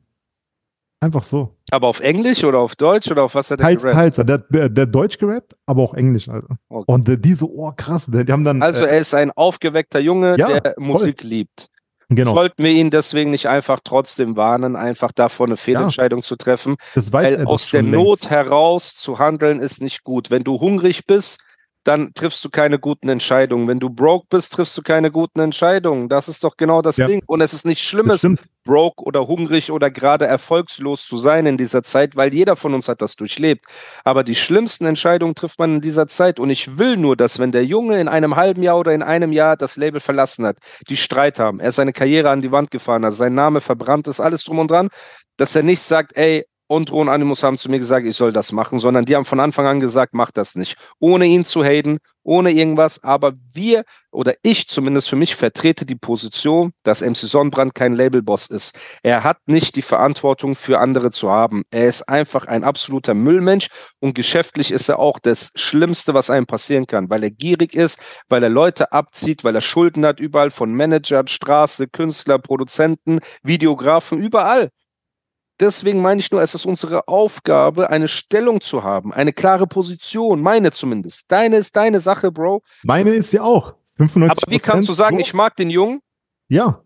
Einfach 1.04 1.24
so. 1.24 1.56
Aber 1.72 1.88
auf 1.88 2.00
Englisch 2.00 2.44
oder 2.44 2.60
auf 2.60 2.76
Deutsch 2.76 3.10
oder 3.12 3.24
auf 3.24 3.34
was 3.34 3.50
hat 3.50 3.60
er 3.60 3.64
Teils, 3.64 3.82
gerappt? 3.82 3.98
teils. 3.98 4.16
Der, 4.28 4.38
der, 4.38 4.70
der 4.70 4.86
Deutsch 4.86 5.18
gerappt, 5.18 5.56
aber 5.66 5.82
auch 5.82 5.96
Englisch, 5.96 6.30
Alter. 6.30 6.58
Okay. 6.70 6.92
Und 6.94 7.10
äh, 7.10 7.18
die 7.18 7.34
so, 7.34 7.48
oh 7.50 7.72
krass, 7.76 8.06
die, 8.06 8.24
die 8.24 8.32
haben 8.32 8.44
dann. 8.44 8.62
Also 8.62 8.86
äh, 8.86 8.90
er 8.92 8.98
ist 9.00 9.14
ein 9.16 9.32
aufgeweckter 9.32 10.00
Junge, 10.00 10.38
Ja, 10.38 10.60
der 10.60 10.76
Musik 10.78 11.24
liebt. 11.24 11.70
genau. 12.10 12.36
Sollten 12.36 12.64
wir 12.64 12.72
ihn 12.72 12.92
deswegen 12.92 13.32
nicht 13.32 13.48
einfach 13.48 13.80
trotzdem 13.84 14.36
warnen, 14.36 14.76
einfach 14.76 15.12
davor 15.12 15.48
eine 15.48 15.58
Fehlentscheidung 15.58 16.22
zu 16.22 16.36
treffen? 16.36 16.76
Das 16.94 17.12
weiß 17.12 17.26
Weil 17.26 17.36
er 17.36 17.48
aus 17.48 17.70
der 17.72 17.82
schon 17.82 17.90
Not 17.92 18.06
längst. 18.22 18.30
heraus 18.30 18.96
zu 18.96 19.18
handeln 19.18 19.60
ist 19.60 19.82
nicht 19.82 20.04
gut. 20.04 20.30
Wenn 20.30 20.44
du 20.44 20.60
hungrig 20.60 21.08
bist, 21.08 21.42
dann 21.84 22.14
triffst 22.14 22.46
du 22.46 22.50
keine 22.50 22.78
guten 22.78 23.10
Entscheidungen. 23.10 23.68
Wenn 23.68 23.80
du 23.80 23.90
broke 23.90 24.28
bist, 24.30 24.54
triffst 24.54 24.78
du 24.78 24.84
keine 24.84 25.12
guten 25.12 25.40
Entscheidungen. 25.40 26.10
Das 26.10 26.28
ist 26.28 26.44
doch 26.44 26.56
genau 26.58 26.82
das 26.82 26.98
Ja. 26.98 27.08
Ding. 27.08 27.24
Und 27.26 27.42
es 27.42 27.54
ist 27.54 27.66
nichts 27.66 27.84
Schlimmes, 27.84 28.26
broke 28.64 29.04
oder 29.04 29.28
hungrig 29.28 29.72
oder 29.72 29.90
gerade 29.90 30.26
erfolgslos 30.28 31.06
zu 31.08 31.18
sein 31.18 31.48
in 31.48 31.58
dieser 31.58 31.82
Zeit, 31.82 32.16
weil 32.16 32.34
jeder 32.34 32.56
von 32.56 32.74
uns 32.76 32.88
hat 32.88 33.02
das 33.02 33.16
durchlebt. 33.16 33.66
Aber 34.04 34.24
die 34.24 34.36
schlimmsten 34.36 34.86
Entscheidungen 34.86 35.34
trifft 35.34 35.58
man 35.58 35.76
in 35.76 35.82
dieser 35.82 36.08
Zeit. 36.08 36.40
Und 36.40 36.52
ich 36.52 36.78
will 36.78 36.98
nur, 36.98 37.16
dass 37.16 37.40
wenn 37.40 37.52
der 37.52 37.66
Junge 37.66 38.00
in 38.00 38.08
einem 38.08 38.36
halben 38.36 38.62
Jahr 38.62 38.78
oder 38.78 38.94
in 38.94 39.02
einem 39.02 39.32
Jahr 39.32 39.58
das 39.58 39.78
Label 39.78 40.00
verlassen 40.00 40.46
hat, 40.46 40.58
die 40.88 40.98
Streit 40.98 41.40
haben, 41.40 41.60
er 41.60 41.72
seine 41.72 41.94
Karriere 41.94 42.30
an 42.30 42.42
die 42.42 42.52
Wand 42.52 42.70
gefahren 42.70 43.06
hat, 43.06 43.14
sein 43.16 43.34
Name 43.34 43.62
verbrannt 43.62 44.08
ist, 44.08 44.20
alles 44.20 44.44
drum 44.44 44.60
und 44.60 44.70
dran, 44.70 44.90
dass 45.38 45.56
er 45.56 45.64
nicht 45.64 45.82
sagt, 45.82 46.16
ey, 46.16 46.46
Und 46.72 46.90
Animus 47.10 47.44
haben 47.44 47.58
zu 47.58 47.70
mir 47.70 47.80
gesagt, 47.80 48.08
ich 48.08 48.16
soll 48.16 48.32
das 48.32 48.54
machen, 48.54 48.80
sondern 48.80 49.04
die 49.04 49.18
haben 49.18 49.26
von 49.26 49.42
Anfang 49.42 49.68
an 49.68 49.82
gesagt, 49.82 50.14
mach 50.14 50.32
das 50.32 50.56
nicht. 50.56 50.78
Ohne 51.00 51.26
ihn 51.26 51.44
zu 51.44 51.66
haten, 51.66 51.98
ohne 52.24 52.52
irgendwas. 52.52 53.04
Aber 53.04 53.34
wir 53.54 53.84
oder 54.10 54.36
ich 54.42 54.70
zumindest 54.70 55.10
für 55.10 55.18
mich 55.18 55.36
vertrete 55.36 55.86
die 55.86 55.98
Position, 55.98 56.72
dass 56.84 57.02
MC 57.02 57.18
Sonnenbrand 57.18 57.76
kein 57.76 57.94
Labelboss 57.94 58.48
ist. 58.48 58.74
Er 59.04 59.26
hat 59.26 59.40
nicht 59.48 59.76
die 59.76 59.82
Verantwortung 59.82 60.56
für 60.56 60.80
andere 60.80 61.12
zu 61.12 61.30
haben. 61.30 61.64
Er 61.72 61.90
ist 61.90 62.08
einfach 62.08 62.46
ein 62.46 62.64
absoluter 62.64 63.16
Müllmensch 63.16 63.68
und 64.00 64.16
geschäftlich 64.16 64.72
ist 64.72 64.88
er 64.88 65.00
auch 65.00 65.20
das 65.20 65.52
Schlimmste, 65.56 66.14
was 66.14 66.30
einem 66.30 66.46
passieren 66.46 66.88
kann, 66.88 67.10
weil 67.10 67.22
er 67.24 67.32
gierig 67.32 67.76
ist, 67.76 68.00
weil 68.30 68.44
er 68.44 68.50
Leute 68.50 68.94
abzieht, 68.94 69.44
weil 69.44 69.56
er 69.56 69.62
Schulden 69.62 70.06
hat 70.06 70.22
überall 70.22 70.52
von 70.52 70.74
Managern, 70.74 71.28
Straße, 71.28 71.90
Künstler, 71.90 72.40
Produzenten, 72.40 73.20
Videografen, 73.44 74.24
überall. 74.24 74.70
Deswegen 75.62 76.02
meine 76.02 76.20
ich 76.20 76.32
nur, 76.32 76.42
es 76.42 76.56
ist 76.56 76.66
unsere 76.66 77.08
Aufgabe, 77.08 77.90
eine 77.90 78.08
Stellung 78.08 78.60
zu 78.62 78.84
haben, 78.84 79.14
eine 79.14 79.32
klare 79.32 79.68
Position, 79.68 80.42
meine 80.42 80.72
zumindest. 80.72 81.32
Deine 81.32 81.58
ist 81.58 81.76
deine 81.76 82.00
Sache, 82.00 82.32
Bro. 82.32 82.64
Meine 82.84 83.12
ist 83.12 83.32
ja 83.32 83.44
auch. 83.44 83.76
95 83.98 84.44
Aber 84.44 84.52
wie 84.52 84.60
kannst 84.60 84.90
du 84.90 84.94
sagen, 84.94 85.20
ich 85.20 85.34
mag 85.34 85.56
den 85.56 85.70
Jungen? 85.70 86.02
Ja, 86.50 86.82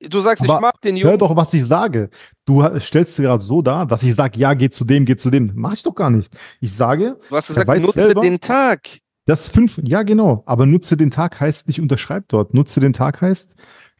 Du 0.00 0.20
sagst, 0.20 0.42
Aber 0.44 0.54
ich 0.56 0.60
mag 0.60 0.80
den 0.82 0.96
hör 0.96 1.02
Jungen. 1.02 1.18
doch, 1.18 1.34
was 1.36 1.54
ich 1.54 1.64
sage. 1.64 2.10
Du 2.44 2.62
stellst 2.80 3.16
dir 3.16 3.22
gerade 3.22 3.42
so 3.42 3.62
dar, 3.62 3.86
dass 3.86 4.02
ich 4.02 4.14
sage, 4.14 4.38
ja, 4.38 4.52
geh 4.52 4.68
zu 4.68 4.84
dem, 4.84 5.06
geh 5.06 5.16
zu 5.16 5.30
dem. 5.30 5.52
Mach 5.54 5.72
ich 5.72 5.82
doch 5.82 5.94
gar 5.94 6.10
nicht. 6.10 6.30
Ich 6.60 6.74
sage, 6.74 7.16
Du 7.30 7.36
hast 7.36 7.48
gesagt, 7.48 7.68
nutze 7.80 8.02
selber- 8.02 8.20
den 8.20 8.38
Tag. 8.38 8.98
das 9.24 9.48
fünf, 9.48 9.80
ja, 9.84 10.02
genau. 10.02 10.42
Aber 10.44 10.66
nutze 10.66 10.98
den 10.98 11.10
Tag 11.10 11.40
heißt 11.40 11.68
nicht 11.68 11.80
unterschreib 11.80 12.24
dort. 12.28 12.52
Nutze 12.52 12.80
den 12.80 12.92
Tag 12.92 13.22
heißt, 13.22 13.54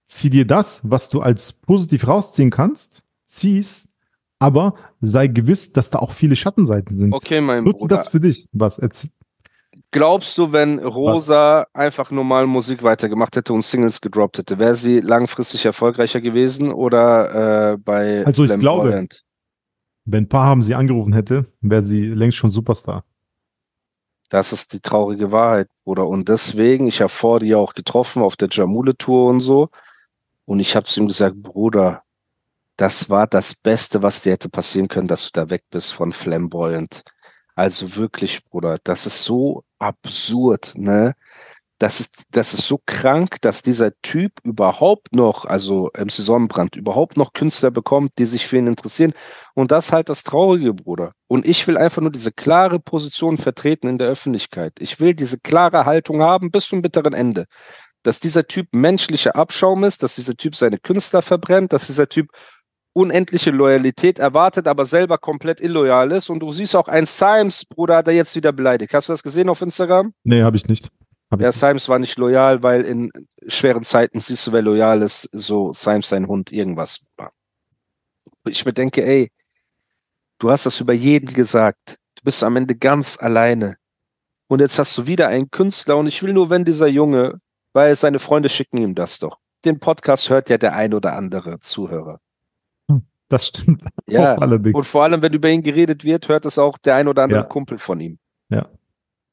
zieh 0.05 0.29
dir 0.29 0.47
das, 0.47 0.81
was 0.91 1.09
du 1.09 1.23
als 1.23 1.53
positiv 1.53 2.06
rausziehen 2.06 2.50
kannst, 2.50 3.03
zieh's, 3.25 3.94
aber 4.44 4.75
sei 5.00 5.26
gewiss, 5.29 5.73
dass 5.73 5.91
da 5.91 5.99
auch 5.99 6.12
viele 6.12 6.37
Schattenseiten 6.37 6.96
sind. 6.96 7.12
Okay, 7.12 7.41
mein 7.41 7.64
Nutze 7.64 7.82
Bruder. 7.82 7.96
das 7.96 8.08
für 8.08 8.20
dich. 8.20 8.46
Was? 8.52 8.79
Erz- 8.79 9.08
Glaubst 9.91 10.37
du, 10.38 10.50
wenn 10.52 10.81
Rosa 10.81 11.67
einfach 11.73 12.11
normal 12.11 12.46
Musik 12.49 12.82
weitergemacht 12.82 13.37
hätte 13.37 13.52
und 13.52 13.62
Singles 13.62 14.00
gedroppt 14.00 14.38
hätte, 14.38 14.58
wäre 14.58 14.75
sie 14.75 15.00
langfristig 15.00 15.64
erfolgreicher 15.67 16.20
gewesen 16.20 16.73
oder 16.73 17.73
äh, 17.73 17.76
bei 17.79 18.25
Also 18.26 18.44
ich 18.44 18.49
glaube- 18.58 18.82
Flamboyant? 18.82 19.22
Wenn 20.06 20.24
ein 20.24 20.29
paar 20.29 20.46
haben 20.46 20.63
sie 20.63 20.74
angerufen 20.74 21.13
hätte, 21.15 21.46
wäre 21.63 21.82
sie 21.82 22.08
längst 22.08 22.36
schon 22.36 22.51
Superstar. 22.51 23.05
Das 24.31 24.53
ist 24.53 24.72
die 24.72 24.81
traurige 24.81 25.31
Wahrheit, 25.32 25.69
Bruder. 25.84 26.06
Und 26.08 26.29
deswegen, 26.29 26.86
ich 26.86 27.01
habe 27.01 27.08
vor 27.08 27.41
dir 27.41 27.58
auch 27.58 27.74
getroffen 27.74 28.20
auf 28.22 28.36
der 28.36 28.48
Jamule-Tour 28.51 29.27
und 29.31 29.41
so. 29.41 29.69
Und 30.44 30.60
ich 30.60 30.74
habe 30.77 30.86
zu 30.86 31.01
ihm 31.01 31.06
gesagt, 31.06 31.41
Bruder, 31.43 32.03
das 32.77 33.09
war 33.11 33.27
das 33.27 33.55
Beste, 33.55 34.03
was 34.03 34.23
dir 34.23 34.33
hätte 34.33 34.49
passieren 34.49 34.89
können, 34.89 35.09
dass 35.09 35.25
du 35.25 35.31
da 35.33 35.51
weg 35.51 35.65
bist 35.71 35.93
von 35.93 36.13
Flamboyant. 36.13 37.03
Also 37.55 37.97
wirklich, 37.97 38.45
Bruder, 38.45 38.79
das 38.83 39.07
ist 39.07 39.23
so 39.23 39.65
absurd, 39.79 40.73
ne? 40.77 41.15
Das 41.79 42.01
ist, 42.01 42.23
das 42.31 42.55
ist 42.55 42.67
so 42.69 42.81
krank, 42.87 43.37
dass 43.41 43.61
dieser 43.61 43.93
Typ 44.01 44.33
überhaupt 44.45 45.13
noch, 45.15 45.45
also 45.45 45.91
MC 45.97 46.13
Sonnenbrand, 46.13 46.77
überhaupt 46.77 47.17
noch 47.17 47.33
Künstler 47.33 47.73
bekommt, 47.73 48.13
die 48.19 48.27
sich 48.27 48.47
für 48.47 48.59
ihn 48.59 48.69
interessieren. 48.69 49.13
Und 49.55 49.73
das 49.73 49.87
ist 49.87 49.93
halt 49.93 50.09
das 50.09 50.23
Traurige, 50.23 50.73
Bruder. 50.73 51.13
Und 51.27 51.45
ich 51.47 51.67
will 51.67 51.77
einfach 51.77 52.01
nur 52.01 52.13
diese 52.13 52.31
klare 52.33 52.79
Position 52.79 53.37
vertreten 53.37 53.89
in 53.89 53.99
der 53.99 54.09
Öffentlichkeit. 54.09 54.73
Ich 54.79 55.01
will 55.01 55.15
diese 55.15 55.39
klare 55.41 55.85
Haltung 55.85 56.23
haben 56.23 56.53
bis 56.53 56.69
zum 56.69 56.81
bitteren 56.81 57.13
Ende. 57.13 57.47
Dass 58.05 58.21
dieser 58.21 58.47
Typ 58.47 58.69
menschlicher 58.73 59.35
Abschaum 59.35 59.83
ist, 59.83 60.03
dass 60.03 60.15
dieser 60.15 60.37
Typ 60.37 60.55
seine 60.55 60.79
Künstler 60.79 61.23
verbrennt, 61.23 61.73
dass 61.73 61.87
dieser 61.87 62.09
Typ 62.09 62.29
unendliche 62.94 63.51
Loyalität 63.51 64.19
erwartet, 64.19 64.67
aber 64.67 64.84
selber 64.86 65.19
komplett 65.19 65.60
illoyal 65.60 66.13
ist. 66.13 66.31
Und 66.31 66.41
du 66.41 66.51
siehst 66.53 66.74
auch 66.74 66.89
ein 66.89 67.05
Symes, 67.05 67.67
Bruder, 67.67 67.96
hat 67.96 68.08
er 68.08 68.15
jetzt 68.15 68.34
wieder 68.36 68.53
beleidigt. 68.53 68.94
Hast 68.94 69.08
du 69.08 69.13
das 69.13 69.22
gesehen 69.22 69.48
auf 69.48 69.60
Instagram? 69.60 70.15
Nee, 70.22 70.43
habe 70.43 70.56
ich 70.56 70.67
nicht. 70.67 70.89
Hab 71.31 71.41
Ja. 71.41 71.53
Symes 71.53 71.89
war 71.89 71.98
nicht 71.98 72.17
loyal, 72.17 72.63
weil 72.63 72.82
in 72.82 73.10
schweren 73.48 73.82
Zeiten 73.82 74.20
siehst 74.20 74.46
du, 74.46 74.53
wer 74.53 74.63
loyal 74.63 75.03
ist, 75.03 75.29
so 75.32 75.72
Symes 75.72 76.08
sein 76.08 76.29
Hund, 76.29 76.53
irgendwas. 76.53 77.05
Ich 78.46 78.65
mir 78.65 78.72
denke, 78.72 79.05
ey, 79.05 79.31
du 80.39 80.51
hast 80.51 80.67
das 80.67 80.81
über 80.81 80.93
jeden 80.93 81.34
gesagt. 81.34 81.98
Du 82.15 82.22
bist 82.22 82.44
am 82.44 82.56
Ende 82.56 82.77
ganz 82.77 83.19
alleine. 83.20 83.77
Und 84.46 84.60
jetzt 84.60 84.79
hast 84.79 84.96
du 84.96 85.06
wieder 85.06 85.29
einen 85.29 85.51
Künstler 85.51 85.96
und 85.96 86.06
ich 86.06 86.22
will 86.22 86.32
nur, 86.32 86.51
wenn 86.51 86.65
dieser 86.65 86.86
Junge, 86.86 87.41
weil 87.72 87.96
seine 87.96 88.20
Freunde 88.20 88.48
schicken 88.48 88.79
ihm 88.79 88.94
das 88.94 89.19
doch. 89.19 89.39
Den 89.65 89.81
Podcast 89.81 90.31
hört 90.31 90.51
ja 90.51 90.58
der 90.58 90.74
ein 90.74 90.94
oder 90.94 91.15
andere 91.15 91.58
Zuhörer. 91.60 92.20
Das 93.34 93.48
stimmt. 93.48 93.82
Ja. 94.06 94.36
Und 94.36 94.86
vor 94.86 95.03
allem, 95.03 95.20
wenn 95.20 95.32
über 95.32 95.50
ihn 95.50 95.64
geredet 95.64 96.05
wird, 96.05 96.29
hört 96.29 96.44
es 96.44 96.56
auch 96.56 96.79
der 96.79 96.94
ein 96.94 97.08
oder 97.08 97.24
andere 97.24 97.41
Ja. 97.41 97.44
Kumpel 97.46 97.79
von 97.79 97.98
ihm. 98.00 98.20
Ja. 98.48 98.69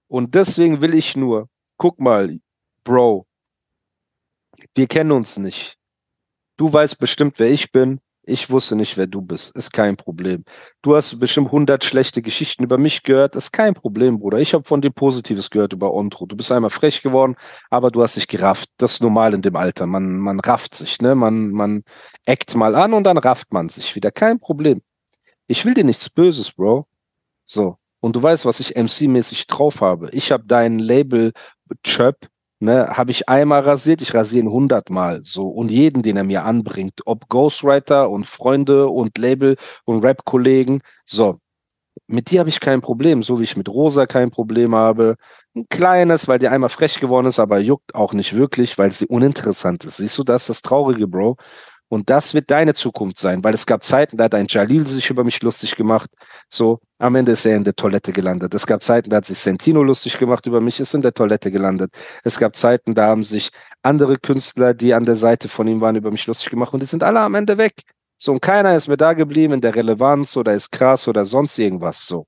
Und 0.08 0.34
deswegen 0.34 0.82
will 0.82 0.96
ich 0.96 1.16
nur, 1.16 1.50
guck 1.78 2.00
mal, 2.00 2.40
Bro, 2.84 3.28
Wir 4.74 4.88
kennen 4.88 5.12
uns 5.12 5.38
nicht. 5.38 5.78
Du 6.58 6.74
weißt 6.74 6.98
bestimmt, 6.98 7.38
wer 7.38 7.52
ich 7.52 7.72
bin. 7.72 8.00
Ich 8.32 8.50
wusste 8.50 8.78
nicht, 8.78 8.96
wer 8.96 9.08
du 9.08 9.22
bist. 9.22 9.54
Ist 9.58 9.74
kein 9.74 9.98
Problem. 9.98 10.46
Du 10.82 10.96
hast 10.96 11.20
bestimmt 11.20 11.48
100 11.48 11.84
schlechte 11.84 12.22
Geschichten 12.22 12.64
über 12.64 12.78
mich 12.78 13.04
gehört. 13.04 13.36
Ist 13.36 13.52
kein 13.52 13.74
Problem, 13.74 14.20
Bruder. 14.20 14.40
Ich 14.40 14.54
habe 14.54 14.64
von 14.64 14.80
dir 14.80 14.90
Positives 14.90 15.50
gehört 15.50 15.74
über 15.74 15.94
Ontro. 15.94 16.26
Du 16.28 16.38
bist 16.38 16.50
einmal 16.50 16.70
frech 16.70 17.02
geworden, 17.02 17.36
aber 17.70 17.92
du 17.92 18.02
hast 18.02 18.16
dich 18.16 18.30
gerafft. 18.30 18.70
Das 18.78 18.94
ist 18.94 19.02
normal 19.02 19.34
in 19.34 19.42
dem 19.42 19.58
Alter. 19.58 19.86
Man, 19.86 20.18
man 20.18 20.40
rafft 20.40 20.76
sich, 20.76 21.02
ne? 21.02 21.14
Man, 21.14 21.52
man 21.52 21.84
eckt 22.24 22.56
mal 22.56 22.74
an 22.76 22.94
und 22.94 23.04
dann 23.04 23.18
rafft 23.18 23.52
man 23.52 23.68
sich 23.68 23.96
wieder. 23.98 24.12
Kein 24.12 24.40
Problem. 24.40 24.82
Ich 25.48 25.66
will 25.66 25.74
dir 25.74 25.84
nichts 25.84 26.10
Böses, 26.10 26.52
Bro. 26.52 26.88
So. 27.44 27.76
Und 28.00 28.16
du 28.16 28.24
weißt, 28.24 28.46
was 28.46 28.62
ich 28.62 28.78
MC-mäßig 28.78 29.48
drauf 29.48 29.82
habe. 29.82 30.10
Ich 30.12 30.32
habe 30.32 30.46
dein 30.48 30.80
Label 30.80 31.34
Chöp 31.84 32.28
ne, 32.62 32.90
habe 32.90 33.12
ich 33.12 33.28
einmal 33.30 33.62
rasiert, 33.62 34.02
ich 34.02 34.14
rasiere 34.14 34.46
ihn 34.46 34.52
hundertmal 34.52 35.22
so 35.24 35.48
und 35.48 35.72
jeden, 35.72 36.04
den 36.04 36.18
er 36.18 36.24
mir 36.24 36.46
anbringt, 36.46 37.02
ob 37.06 37.28
Ghostwriter 37.30 38.10
und 38.10 38.28
Freunde 38.28 38.88
und 38.88 39.18
Label 39.18 39.58
und 39.86 40.04
Rap-Kollegen, 40.04 40.82
so. 41.06 41.40
Mit 42.08 42.32
dir 42.32 42.40
habe 42.40 42.50
ich 42.50 42.60
kein 42.60 42.82
Problem, 42.82 43.24
so 43.24 43.40
wie 43.40 43.44
ich 43.44 43.58
mit 43.58 43.70
Rosa 43.70 44.06
kein 44.06 44.32
Problem 44.32 44.76
habe. 44.76 45.16
Ein 45.56 45.66
kleines, 45.70 46.28
weil 46.28 46.40
die 46.40 46.48
einmal 46.48 46.70
frech 46.70 47.00
geworden 47.00 47.28
ist, 47.28 47.40
aber 47.40 47.60
juckt 47.60 47.96
auch 47.96 48.14
nicht 48.14 48.34
wirklich, 48.34 48.78
weil 48.78 48.92
sie 48.92 49.08
uninteressant 49.08 49.84
ist. 49.86 49.98
Siehst 49.98 50.18
du, 50.18 50.24
das 50.24 50.44
ist 50.44 50.50
das 50.50 50.62
Traurige, 50.62 51.08
Bro. 51.08 51.38
Und 51.92 52.10
das 52.10 52.34
wird 52.34 52.50
deine 52.50 52.74
Zukunft 52.74 53.18
sein, 53.18 53.44
weil 53.44 53.54
es 53.54 53.66
gab 53.66 53.84
Zeiten, 53.84 54.16
da 54.16 54.24
hat 54.24 54.34
ein 54.34 54.46
Jalil 54.48 54.88
sich 54.88 55.10
über 55.10 55.26
mich 55.26 55.44
lustig 55.44 55.76
gemacht. 55.76 56.10
So, 56.48 56.80
am 57.00 57.16
Ende 57.16 57.34
ist 57.34 57.46
er 57.46 57.58
in 57.58 57.66
der 57.66 57.76
Toilette 57.76 58.14
gelandet. 58.14 58.54
Es 58.54 58.66
gab 58.66 58.82
Zeiten, 58.82 59.10
da 59.10 59.18
hat 59.18 59.26
sich 59.26 59.38
Sentino 59.38 59.84
lustig 59.84 60.18
gemacht 60.18 60.46
über 60.46 60.62
mich, 60.62 60.80
ist 60.80 60.94
in 60.94 61.02
der 61.02 61.14
Toilette 61.14 61.52
gelandet. 61.52 61.92
Es 62.24 62.40
gab 62.40 62.56
Zeiten, 62.56 62.96
da 62.96 63.08
haben 63.08 63.26
sich 63.26 63.50
andere 63.84 64.18
Künstler, 64.18 64.74
die 64.74 64.94
an 64.94 65.04
der 65.04 65.16
Seite 65.16 65.50
von 65.50 65.68
ihm 65.68 65.82
waren, 65.82 65.98
über 65.98 66.12
mich 66.12 66.26
lustig 66.28 66.50
gemacht 66.50 66.74
und 66.74 66.80
die 66.80 66.86
sind 66.86 67.04
alle 67.04 67.20
am 67.20 67.36
Ende 67.36 67.58
weg. 67.58 67.74
So, 68.18 68.32
und 68.32 68.42
keiner 68.42 68.74
ist 68.74 68.88
mir 68.88 68.96
da 68.96 69.12
geblieben 69.12 69.56
in 69.56 69.62
der 69.62 69.76
Relevanz 69.76 70.38
oder 70.38 70.54
ist 70.54 70.72
krass 70.72 71.10
oder 71.10 71.26
sonst 71.26 71.60
irgendwas 71.60 72.08
so. 72.08 72.26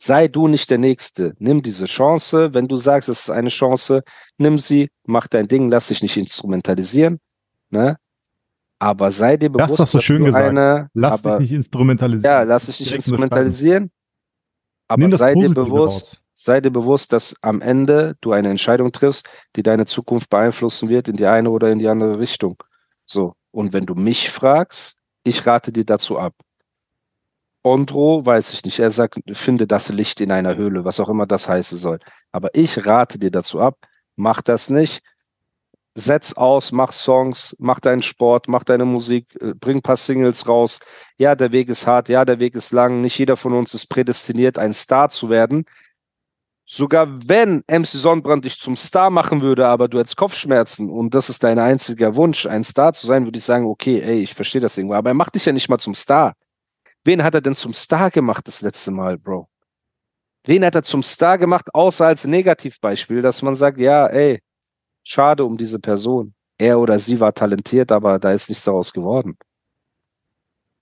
Sei 0.00 0.26
du 0.26 0.48
nicht 0.48 0.70
der 0.70 0.78
Nächste. 0.78 1.34
Nimm 1.38 1.62
diese 1.62 1.84
Chance. 1.84 2.52
Wenn 2.52 2.66
du 2.66 2.74
sagst, 2.74 3.08
es 3.08 3.20
ist 3.20 3.30
eine 3.30 3.50
Chance, 3.50 4.02
nimm 4.38 4.58
sie, 4.58 4.88
mach 5.06 5.28
dein 5.28 5.46
Ding, 5.46 5.70
lass 5.70 5.86
dich 5.86 6.02
nicht 6.02 6.16
instrumentalisieren. 6.16 7.20
Ne? 7.72 7.96
Aber 8.78 9.10
sei 9.10 9.36
dir 9.36 9.50
bewusst, 9.50 9.70
das 9.70 9.78
hast 9.78 9.94
du 9.94 10.00
schön 10.00 10.24
gesagt. 10.24 10.44
Eine, 10.44 10.90
lass 10.92 11.24
aber, 11.24 11.38
dich 11.38 11.50
nicht 11.50 11.56
instrumentalisieren. 11.56 12.32
Ja, 12.32 12.42
lass 12.42 12.66
dich 12.66 12.80
nicht 12.80 12.92
instrumentalisieren. 12.92 13.90
Aber 14.88 15.16
sei 15.16 15.34
dir 15.34 15.54
bewusst, 15.54 16.24
sei 16.34 16.60
dir 16.60 16.70
bewusst, 16.70 17.12
dass 17.12 17.34
am 17.40 17.62
Ende 17.62 18.16
du 18.20 18.32
eine 18.32 18.50
Entscheidung 18.50 18.92
triffst, 18.92 19.28
die 19.56 19.62
deine 19.62 19.86
Zukunft 19.86 20.28
beeinflussen 20.28 20.88
wird 20.88 21.08
in 21.08 21.16
die 21.16 21.26
eine 21.26 21.50
oder 21.50 21.70
in 21.70 21.78
die 21.78 21.88
andere 21.88 22.18
Richtung. 22.18 22.62
So. 23.06 23.34
Und 23.52 23.72
wenn 23.72 23.86
du 23.86 23.94
mich 23.94 24.30
fragst, 24.30 24.96
ich 25.24 25.46
rate 25.46 25.72
dir 25.72 25.84
dazu 25.84 26.18
ab. 26.18 26.34
Ondro, 27.62 28.26
weiß 28.26 28.52
ich 28.54 28.64
nicht, 28.64 28.80
er 28.80 28.90
sagt, 28.90 29.20
finde 29.32 29.66
das 29.68 29.88
Licht 29.88 30.20
in 30.20 30.32
einer 30.32 30.56
Höhle, 30.56 30.84
was 30.84 30.98
auch 30.98 31.08
immer 31.08 31.26
das 31.26 31.48
heißen 31.48 31.78
soll. 31.78 32.00
Aber 32.32 32.50
ich 32.54 32.84
rate 32.84 33.18
dir 33.18 33.30
dazu 33.30 33.60
ab, 33.60 33.78
mach 34.16 34.42
das 34.42 34.68
nicht, 34.68 35.02
setz 35.94 36.32
aus, 36.34 36.72
mach 36.72 36.92
Songs, 36.92 37.54
mach 37.58 37.80
deinen 37.80 38.02
Sport, 38.02 38.48
mach 38.48 38.64
deine 38.64 38.84
Musik, 38.84 39.26
äh, 39.40 39.54
bring 39.54 39.78
ein 39.78 39.82
paar 39.82 39.96
Singles 39.96 40.48
raus. 40.48 40.80
Ja, 41.18 41.34
der 41.34 41.52
Weg 41.52 41.68
ist 41.68 41.86
hart, 41.86 42.08
ja, 42.08 42.24
der 42.24 42.40
Weg 42.40 42.54
ist 42.54 42.72
lang. 42.72 43.00
Nicht 43.00 43.18
jeder 43.18 43.36
von 43.36 43.52
uns 43.52 43.74
ist 43.74 43.86
prädestiniert, 43.86 44.58
ein 44.58 44.72
Star 44.72 45.10
zu 45.10 45.28
werden. 45.28 45.66
Sogar 46.64 47.08
wenn 47.26 47.62
MC 47.68 47.86
Sonnenbrand 47.86 48.44
dich 48.44 48.58
zum 48.58 48.76
Star 48.76 49.10
machen 49.10 49.42
würde, 49.42 49.66
aber 49.66 49.88
du 49.88 49.98
hättest 49.98 50.16
Kopfschmerzen 50.16 50.88
und 50.88 51.12
das 51.12 51.28
ist 51.28 51.44
dein 51.44 51.58
einziger 51.58 52.16
Wunsch, 52.16 52.46
ein 52.46 52.64
Star 52.64 52.92
zu 52.92 53.06
sein, 53.06 53.24
würde 53.24 53.38
ich 53.38 53.44
sagen, 53.44 53.66
okay, 53.66 54.00
ey, 54.00 54.20
ich 54.20 54.34
verstehe 54.34 54.60
das 54.60 54.78
irgendwo. 54.78 54.94
Aber 54.94 55.10
er 55.10 55.14
macht 55.14 55.34
dich 55.34 55.44
ja 55.44 55.52
nicht 55.52 55.68
mal 55.68 55.78
zum 55.78 55.94
Star. 55.94 56.34
Wen 57.04 57.22
hat 57.22 57.34
er 57.34 57.40
denn 57.40 57.54
zum 57.56 57.74
Star 57.74 58.10
gemacht 58.10 58.46
das 58.48 58.62
letzte 58.62 58.90
Mal, 58.92 59.18
Bro? 59.18 59.48
Wen 60.44 60.64
hat 60.64 60.74
er 60.74 60.82
zum 60.82 61.02
Star 61.02 61.36
gemacht, 61.38 61.74
außer 61.74 62.06
als 62.06 62.26
Negativbeispiel, 62.26 63.20
dass 63.22 63.42
man 63.42 63.54
sagt, 63.54 63.78
ja, 63.78 64.06
ey, 64.06 64.40
Schade 65.02 65.44
um 65.44 65.56
diese 65.56 65.78
Person. 65.78 66.34
Er 66.58 66.78
oder 66.78 66.98
sie 66.98 67.18
war 67.18 67.34
talentiert, 67.34 67.90
aber 67.92 68.18
da 68.18 68.32
ist 68.32 68.48
nichts 68.48 68.64
daraus 68.64 68.92
geworden. 68.92 69.36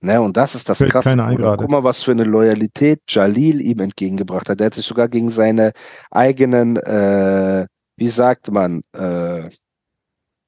Ne, 0.03 0.21
und 0.21 0.37
das 0.37 0.55
ist 0.55 0.69
das 0.69 0.79
Fällt 0.79 0.93
Krasse. 0.93 1.15
Guck 1.15 1.71
mal, 1.71 1.85
was 1.85 2.03
für 2.03 2.13
eine 2.13 2.25
Loyalität 2.25 3.03
Jalil 3.09 3.61
ihm 3.61 3.81
entgegengebracht 3.81 4.49
hat. 4.49 4.61
Er 4.61 4.67
hat 4.67 4.75
sich 4.75 4.87
sogar 4.87 5.09
gegen 5.09 5.31
seine 5.31 5.73
eigenen, 6.11 6.79
äh, 6.79 7.67
wie 7.97 8.09
sagt 8.09 8.51
man, 8.51 8.83
äh, 8.93 9.51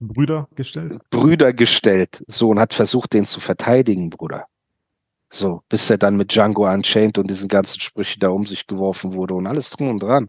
Brüder 0.00 0.49
gestellt? 0.55 1.00
Brüder 1.11 1.52
gestellt. 1.52 2.25
So, 2.26 2.49
und 2.49 2.59
hat 2.59 2.73
versucht, 2.73 3.12
den 3.12 3.26
zu 3.26 3.41
verteidigen, 3.41 4.11
Bruder. 4.11 4.47
So, 5.31 5.62
bis 5.69 5.88
er 5.88 5.99
dann 5.99 6.17
mit 6.17 6.35
Django 6.35 6.69
Unchained 6.69 7.19
und 7.19 7.29
diesen 7.29 7.49
ganzen 7.49 7.81
Sprüchen 7.81 8.21
da 8.21 8.29
um 8.31 8.45
sich 8.45 8.67
geworfen 8.67 9.14
wurde 9.14 9.35
und 9.35 9.47
alles 9.47 9.71
drum 9.71 9.91
und 9.91 10.02
dran. 10.02 10.29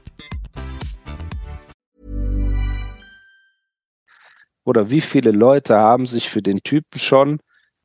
Oder 4.63 4.89
wie 4.89 5.01
viele 5.01 5.31
Leute 5.31 5.77
haben 5.77 6.05
sich 6.05 6.29
für 6.29 6.41
den 6.41 6.61
Typen 6.63 6.99
schon 6.99 7.39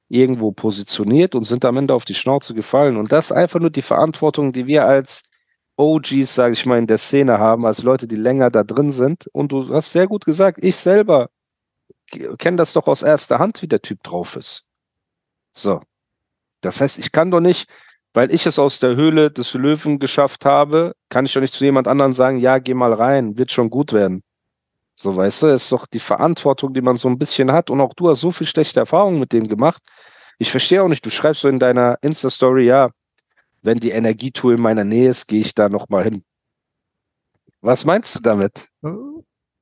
irgendwo 0.08 0.52
positioniert 0.52 1.34
und 1.34 1.44
sind 1.44 1.64
am 1.64 1.76
Ende 1.76 1.94
auf 1.94 2.04
die 2.04 2.14
Schnauze 2.14 2.54
gefallen. 2.54 2.96
Und 2.96 3.12
das 3.12 3.26
ist 3.26 3.32
einfach 3.32 3.60
nur 3.60 3.70
die 3.70 3.82
Verantwortung, 3.82 4.52
die 4.52 4.66
wir 4.66 4.86
als 4.86 5.22
OGs, 5.76 6.34
sage 6.34 6.52
ich 6.54 6.64
mal, 6.66 6.78
in 6.78 6.86
der 6.86 6.98
Szene 6.98 7.38
haben, 7.38 7.66
als 7.66 7.82
Leute, 7.82 8.06
die 8.06 8.16
länger 8.16 8.50
da 8.50 8.64
drin 8.64 8.90
sind. 8.90 9.26
Und 9.32 9.52
du 9.52 9.72
hast 9.74 9.92
sehr 9.92 10.06
gut 10.06 10.24
gesagt, 10.24 10.62
ich 10.62 10.76
selber 10.76 11.28
kenne 12.38 12.56
das 12.56 12.72
doch 12.72 12.86
aus 12.86 13.02
erster 13.02 13.38
Hand, 13.38 13.62
wie 13.62 13.68
der 13.68 13.82
Typ 13.82 14.02
drauf 14.02 14.36
ist. 14.36 14.64
So. 15.52 15.80
Das 16.60 16.80
heißt, 16.80 16.98
ich 16.98 17.12
kann 17.12 17.30
doch 17.30 17.40
nicht, 17.40 17.68
weil 18.14 18.32
ich 18.32 18.46
es 18.46 18.58
aus 18.58 18.78
der 18.78 18.96
Höhle 18.96 19.30
des 19.30 19.54
Löwen 19.54 19.98
geschafft 19.98 20.44
habe, 20.44 20.94
kann 21.10 21.26
ich 21.26 21.34
doch 21.34 21.40
nicht 21.40 21.54
zu 21.54 21.64
jemand 21.64 21.88
anderem 21.88 22.12
sagen, 22.12 22.38
ja, 22.38 22.58
geh 22.58 22.74
mal 22.74 22.92
rein, 22.92 23.36
wird 23.38 23.52
schon 23.52 23.70
gut 23.70 23.92
werden. 23.92 24.22
So, 24.98 25.14
weißt 25.14 25.42
du, 25.42 25.46
ist 25.48 25.70
doch 25.70 25.86
die 25.86 26.00
Verantwortung, 26.00 26.72
die 26.72 26.80
man 26.80 26.96
so 26.96 27.06
ein 27.08 27.18
bisschen 27.18 27.52
hat. 27.52 27.68
Und 27.68 27.80
auch 27.82 27.92
du 27.94 28.08
hast 28.08 28.20
so 28.20 28.30
viel 28.30 28.46
schlechte 28.46 28.80
Erfahrungen 28.80 29.20
mit 29.20 29.32
dem 29.32 29.46
gemacht. 29.46 29.82
Ich 30.38 30.50
verstehe 30.50 30.82
auch 30.82 30.88
nicht, 30.88 31.04
du 31.04 31.10
schreibst 31.10 31.42
so 31.42 31.48
in 31.48 31.58
deiner 31.58 31.98
Insta-Story, 32.00 32.64
ja, 32.66 32.90
wenn 33.62 33.78
die 33.78 33.90
Energietour 33.90 34.54
in 34.54 34.60
meiner 34.60 34.84
Nähe 34.84 35.10
ist, 35.10 35.26
gehe 35.28 35.40
ich 35.40 35.54
da 35.54 35.68
nochmal 35.68 36.04
hin. 36.04 36.24
Was 37.60 37.84
meinst 37.84 38.14
du 38.14 38.20
damit? 38.20 38.68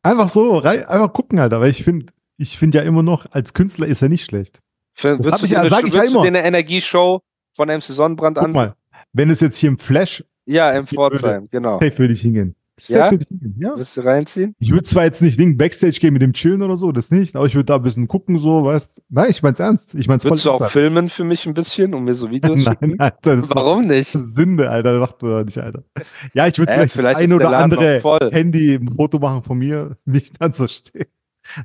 Einfach 0.02 0.28
so, 0.28 0.60
einfach 0.62 1.12
gucken, 1.12 1.38
Alter, 1.38 1.60
weil 1.60 1.70
ich 1.70 1.82
finde, 1.82 2.12
ich 2.36 2.58
finde 2.58 2.78
ja 2.78 2.84
immer 2.84 3.02
noch, 3.02 3.26
als 3.32 3.54
Künstler 3.54 3.86
ist 3.86 4.02
er 4.02 4.08
nicht 4.08 4.24
schlecht. 4.24 4.60
Für, 4.94 5.16
Das 5.16 5.26
würdest 5.26 5.32
hab 5.32 5.38
du 5.40 5.44
ich 5.46 5.50
ja- 5.52 5.68
sag 5.68 5.84
ich 5.86 5.94
ja 5.94 6.00
würdest 6.00 6.14
du 6.14 6.18
immer. 6.18 6.30
dir 6.30 6.38
eine 6.38 6.46
Energieshow 6.46 7.22
von 7.54 7.68
MC 7.68 7.82
Sonnenbrand 7.82 8.36
Guck 8.36 8.44
an? 8.46 8.52
mal, 8.52 8.74
wenn 9.12 9.30
es 9.30 9.40
jetzt 9.40 9.56
hier 9.56 9.68
im 9.70 9.78
Flash 9.78 10.22
Ja, 10.44 10.70
im 10.72 10.86
Pforzheim, 10.86 11.48
genau. 11.50 11.74
Safe 11.80 11.98
würde 11.98 12.12
ich 12.12 12.20
hingehen. 12.20 12.54
Ja? 12.88 13.10
ja. 13.58 13.72
Willst 13.76 13.96
du 13.96 14.00
reinziehen? 14.00 14.54
Ich 14.58 14.70
würde 14.72 14.82
zwar 14.84 15.04
jetzt 15.04 15.22
nicht 15.22 15.38
Ding 15.38 15.56
Backstage 15.56 15.98
gehen 16.00 16.12
mit 16.12 16.22
dem 16.22 16.32
Chillen 16.32 16.62
oder 16.62 16.76
so, 16.76 16.90
das 16.90 17.10
nicht, 17.10 17.36
aber 17.36 17.46
ich 17.46 17.54
würde 17.54 17.66
da 17.66 17.76
ein 17.76 17.82
bisschen 17.82 18.08
gucken, 18.08 18.38
so, 18.38 18.64
weißt 18.64 19.00
Nein, 19.08 19.30
ich 19.30 19.42
mein's 19.42 19.60
ernst. 19.60 19.94
Ich 19.94 20.08
mein's 20.08 20.24
Würdest 20.24 20.44
du 20.44 20.50
auch 20.50 20.54
ernsthaft. 20.54 20.72
filmen 20.72 21.08
für 21.08 21.22
mich 21.24 21.46
ein 21.46 21.54
bisschen, 21.54 21.94
um 21.94 22.04
mir 22.04 22.14
so 22.14 22.30
Videos 22.30 22.64
Nein, 22.64 22.76
schicken? 22.80 23.00
Alter, 23.00 23.36
das 23.36 23.44
ist 23.44 23.50
doch 23.50 23.56
Warum 23.56 23.82
nicht? 23.82 24.10
Sünde, 24.12 24.70
Alter. 24.70 24.98
Mach 24.98 25.12
du 25.12 25.26
nicht, 25.44 25.58
Alter. 25.58 25.84
Ja, 26.32 26.46
ich 26.48 26.58
würde 26.58 26.72
Äh, 26.72 26.76
vielleicht, 26.88 26.94
vielleicht 26.94 27.16
das 27.18 27.24
ein 27.24 27.32
oder 27.32 27.56
andere 27.58 28.00
voll. 28.00 28.30
Handy 28.32 28.74
ein 28.74 28.88
Foto 28.88 29.18
machen 29.20 29.42
von 29.42 29.58
mir, 29.58 29.96
wie 30.04 30.18
ich 30.18 30.32
dann 30.32 30.52
so 30.52 30.66
stehe. 30.66 31.06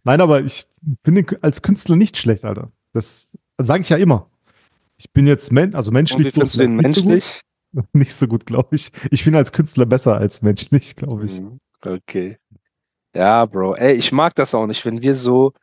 Nein, 0.03 0.21
aber 0.21 0.41
ich 0.41 0.67
finde 1.03 1.25
als 1.41 1.61
Künstler 1.61 1.95
nicht 1.95 2.17
schlecht, 2.17 2.45
Alter. 2.45 2.71
Das 2.93 3.37
sage 3.57 3.81
ich 3.81 3.89
ja 3.89 3.97
immer. 3.97 4.29
Ich 4.97 5.11
bin 5.11 5.25
jetzt 5.25 5.51
men 5.51 5.73
also 5.75 5.91
Und 5.91 6.19
wie 6.19 6.29
menschlich 6.29 6.33
so, 6.33 6.41
du 6.41 6.67
gut. 6.67 6.81
menschlich? 6.83 7.41
Nicht 7.93 8.13
so 8.15 8.27
gut, 8.27 8.45
glaube 8.45 8.75
ich. 8.75 8.91
Ich 9.11 9.23
bin 9.25 9.35
als 9.35 9.51
Künstler 9.51 9.85
besser 9.85 10.17
als 10.17 10.41
menschlich, 10.41 10.95
glaube 10.95 11.25
ich. 11.25 11.39
Mhm, 11.41 11.59
Okay. 11.83 12.37
Ja, 13.15 13.45
Bro. 13.45 13.75
Ey, 13.75 13.93
ich 13.93 14.11
mag 14.11 14.35
das 14.35 14.53
auch 14.53 14.67
nicht, 14.67 14.85
wenn 14.85 15.01
wir 15.01 15.15
so 15.15 15.53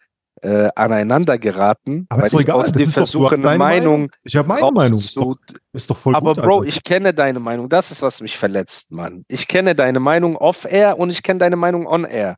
äh, 0.43 0.69
aneinander 0.75 1.39
geraten, 1.39 2.07
Aber 2.09 2.23
weil 2.23 2.27
ist 2.27 2.33
ich 2.35 2.41
egal. 2.41 2.57
aus 2.57 2.73
dir 2.73 2.89
versuche, 2.89 3.35
eine 3.35 3.43
deine 3.45 3.59
Meinung 3.59 4.11
Ich 4.25 4.35
habe 4.37 4.49
meine 4.49 4.71
Meinung. 4.73 4.99
Ist 4.99 5.17
doch, 5.17 5.23
rauszu- 5.37 5.57
ist 5.73 5.89
doch 5.91 5.97
voll 5.97 6.15
Aber 6.17 6.35
gut, 6.35 6.43
Bro, 6.43 6.57
Alter. 6.59 6.69
ich 6.69 6.83
kenne 6.83 7.15
deine 7.15 7.39
Meinung. 7.41 7.69
Das 7.69 7.91
ist, 7.91 8.03
was 8.03 8.21
mich 8.21 8.37
verletzt, 8.37 8.91
Mann. 8.91 9.25
Ich 9.29 9.47
kenne 9.49 9.75
deine 9.75 10.01
Meinung 10.01 10.37
off-air 10.37 10.99
und 10.99 11.11
ich 11.11 11.23
kenne 11.23 11.39
deine 11.39 11.57
Meinung 11.57 11.87
on-air. 11.87 12.37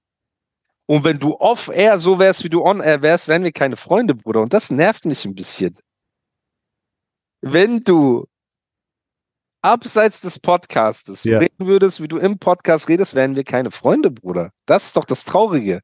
Und 0.87 1.05
wenn 1.05 1.19
du 1.19 1.35
off-air 1.39 1.99
so 1.99 2.19
wärst, 2.19 2.45
wie 2.45 2.49
du 2.51 2.63
on-air 2.63 3.01
wärst, 3.03 3.29
wären 3.29 3.45
wir 3.45 3.53
keine 3.53 3.77
Freunde, 3.77 4.15
Bruder. 4.15 4.43
Und 4.43 4.53
das 4.53 4.71
nervt 4.71 5.05
mich 5.07 5.25
ein 5.25 5.35
bisschen. 5.35 5.77
Wenn 7.41 7.83
du 7.85 8.27
abseits 9.63 10.21
des 10.21 10.39
Podcastes 10.39 11.25
Ja. 11.25 11.39
reden 11.39 11.67
würdest, 11.67 12.03
wie 12.03 12.09
du 12.09 12.19
im 12.19 12.39
Podcast 12.39 12.89
redest, 12.89 13.15
wären 13.15 13.37
wir 13.37 13.45
keine 13.45 13.71
Freunde, 13.71 14.11
Bruder. 14.11 14.51
Das 14.67 14.87
ist 14.87 14.97
doch 14.97 15.05
das 15.05 15.25
Traurige. 15.25 15.81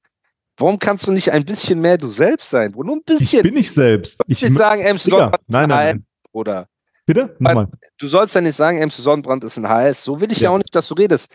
Warum 0.56 0.78
kannst 0.78 1.06
du 1.06 1.12
nicht 1.12 1.32
ein 1.32 1.44
bisschen 1.44 1.80
mehr 1.80 1.98
du 1.98 2.08
selbst 2.10 2.50
sein, 2.50 2.72
Bruder? 2.72 2.86
Nur 2.88 2.96
ein 2.96 3.00
ich 3.08 3.18
bisschen. 3.18 3.42
bin 3.42 3.56
ich 3.56 3.72
selbst. 3.72 4.20
Ich, 4.28 4.40
nicht 4.42 4.54
sagen, 4.56 4.82
Digga, 4.82 4.96
Sonnenbrand 4.98 5.34
ist 5.42 5.48
nein, 5.48 5.62
ein 5.64 5.68
nein, 5.68 5.96
nein. 5.96 6.06
Bruder. 6.32 6.68
Bitte? 7.06 7.36
Nochmal. 7.38 7.68
Du 7.98 8.08
sollst 8.08 8.34
ja 8.34 8.40
nicht 8.40 8.54
sagen, 8.56 8.78
MC 8.78 8.92
Sonnenbrand 8.92 9.44
ist 9.44 9.56
ein 9.58 9.68
HS. 9.68 10.04
So 10.04 10.20
will 10.20 10.30
ich 10.30 10.38
ja. 10.40 10.44
Ja. 10.44 10.50
auch 10.54 10.58
nicht, 10.58 10.74
dass 10.74 10.88
du 10.88 10.94
redest. 10.94 11.30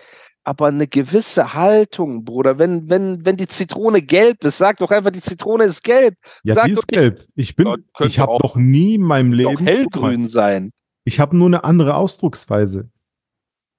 Aber 0.46 0.67
eine 0.67 0.88
gewisse 0.88 1.53
Haltung, 1.53 2.24
Bruder. 2.24 2.58
Wenn, 2.58 2.89
wenn, 2.89 3.24
wenn 3.25 3.36
die 3.36 3.48
Zitrone 3.48 4.01
gelb 4.01 4.43
ist, 4.46 4.58
sag 4.58 4.77
doch 4.77 4.89
einfach, 4.89 5.12
die 5.12 5.22
Zitrone 5.22 5.65
ist 5.65 5.84
gelb. 5.84 6.15
Ja, 6.43 6.55
Sag 6.55 6.65
die 6.65 6.72
doch 6.72 6.79
ist 6.79 6.88
gelb. 6.88 7.25
Ich 7.36 7.55
bin, 7.55 7.67
ich 8.00 8.19
habe 8.19 8.38
noch 8.41 8.55
nie 8.55 8.96
in 8.96 9.01
meinem 9.01 9.31
Doch 9.31 9.38
Leben. 9.38 9.65
Mal, 9.65 9.72
hellgrün 9.74 10.25
sein. 10.25 10.72
Ich 11.10 11.20
habe 11.20 11.36
nur 11.36 11.48
eine 11.48 11.63
andere 11.63 11.96
Ausdrucksweise. 11.96 12.88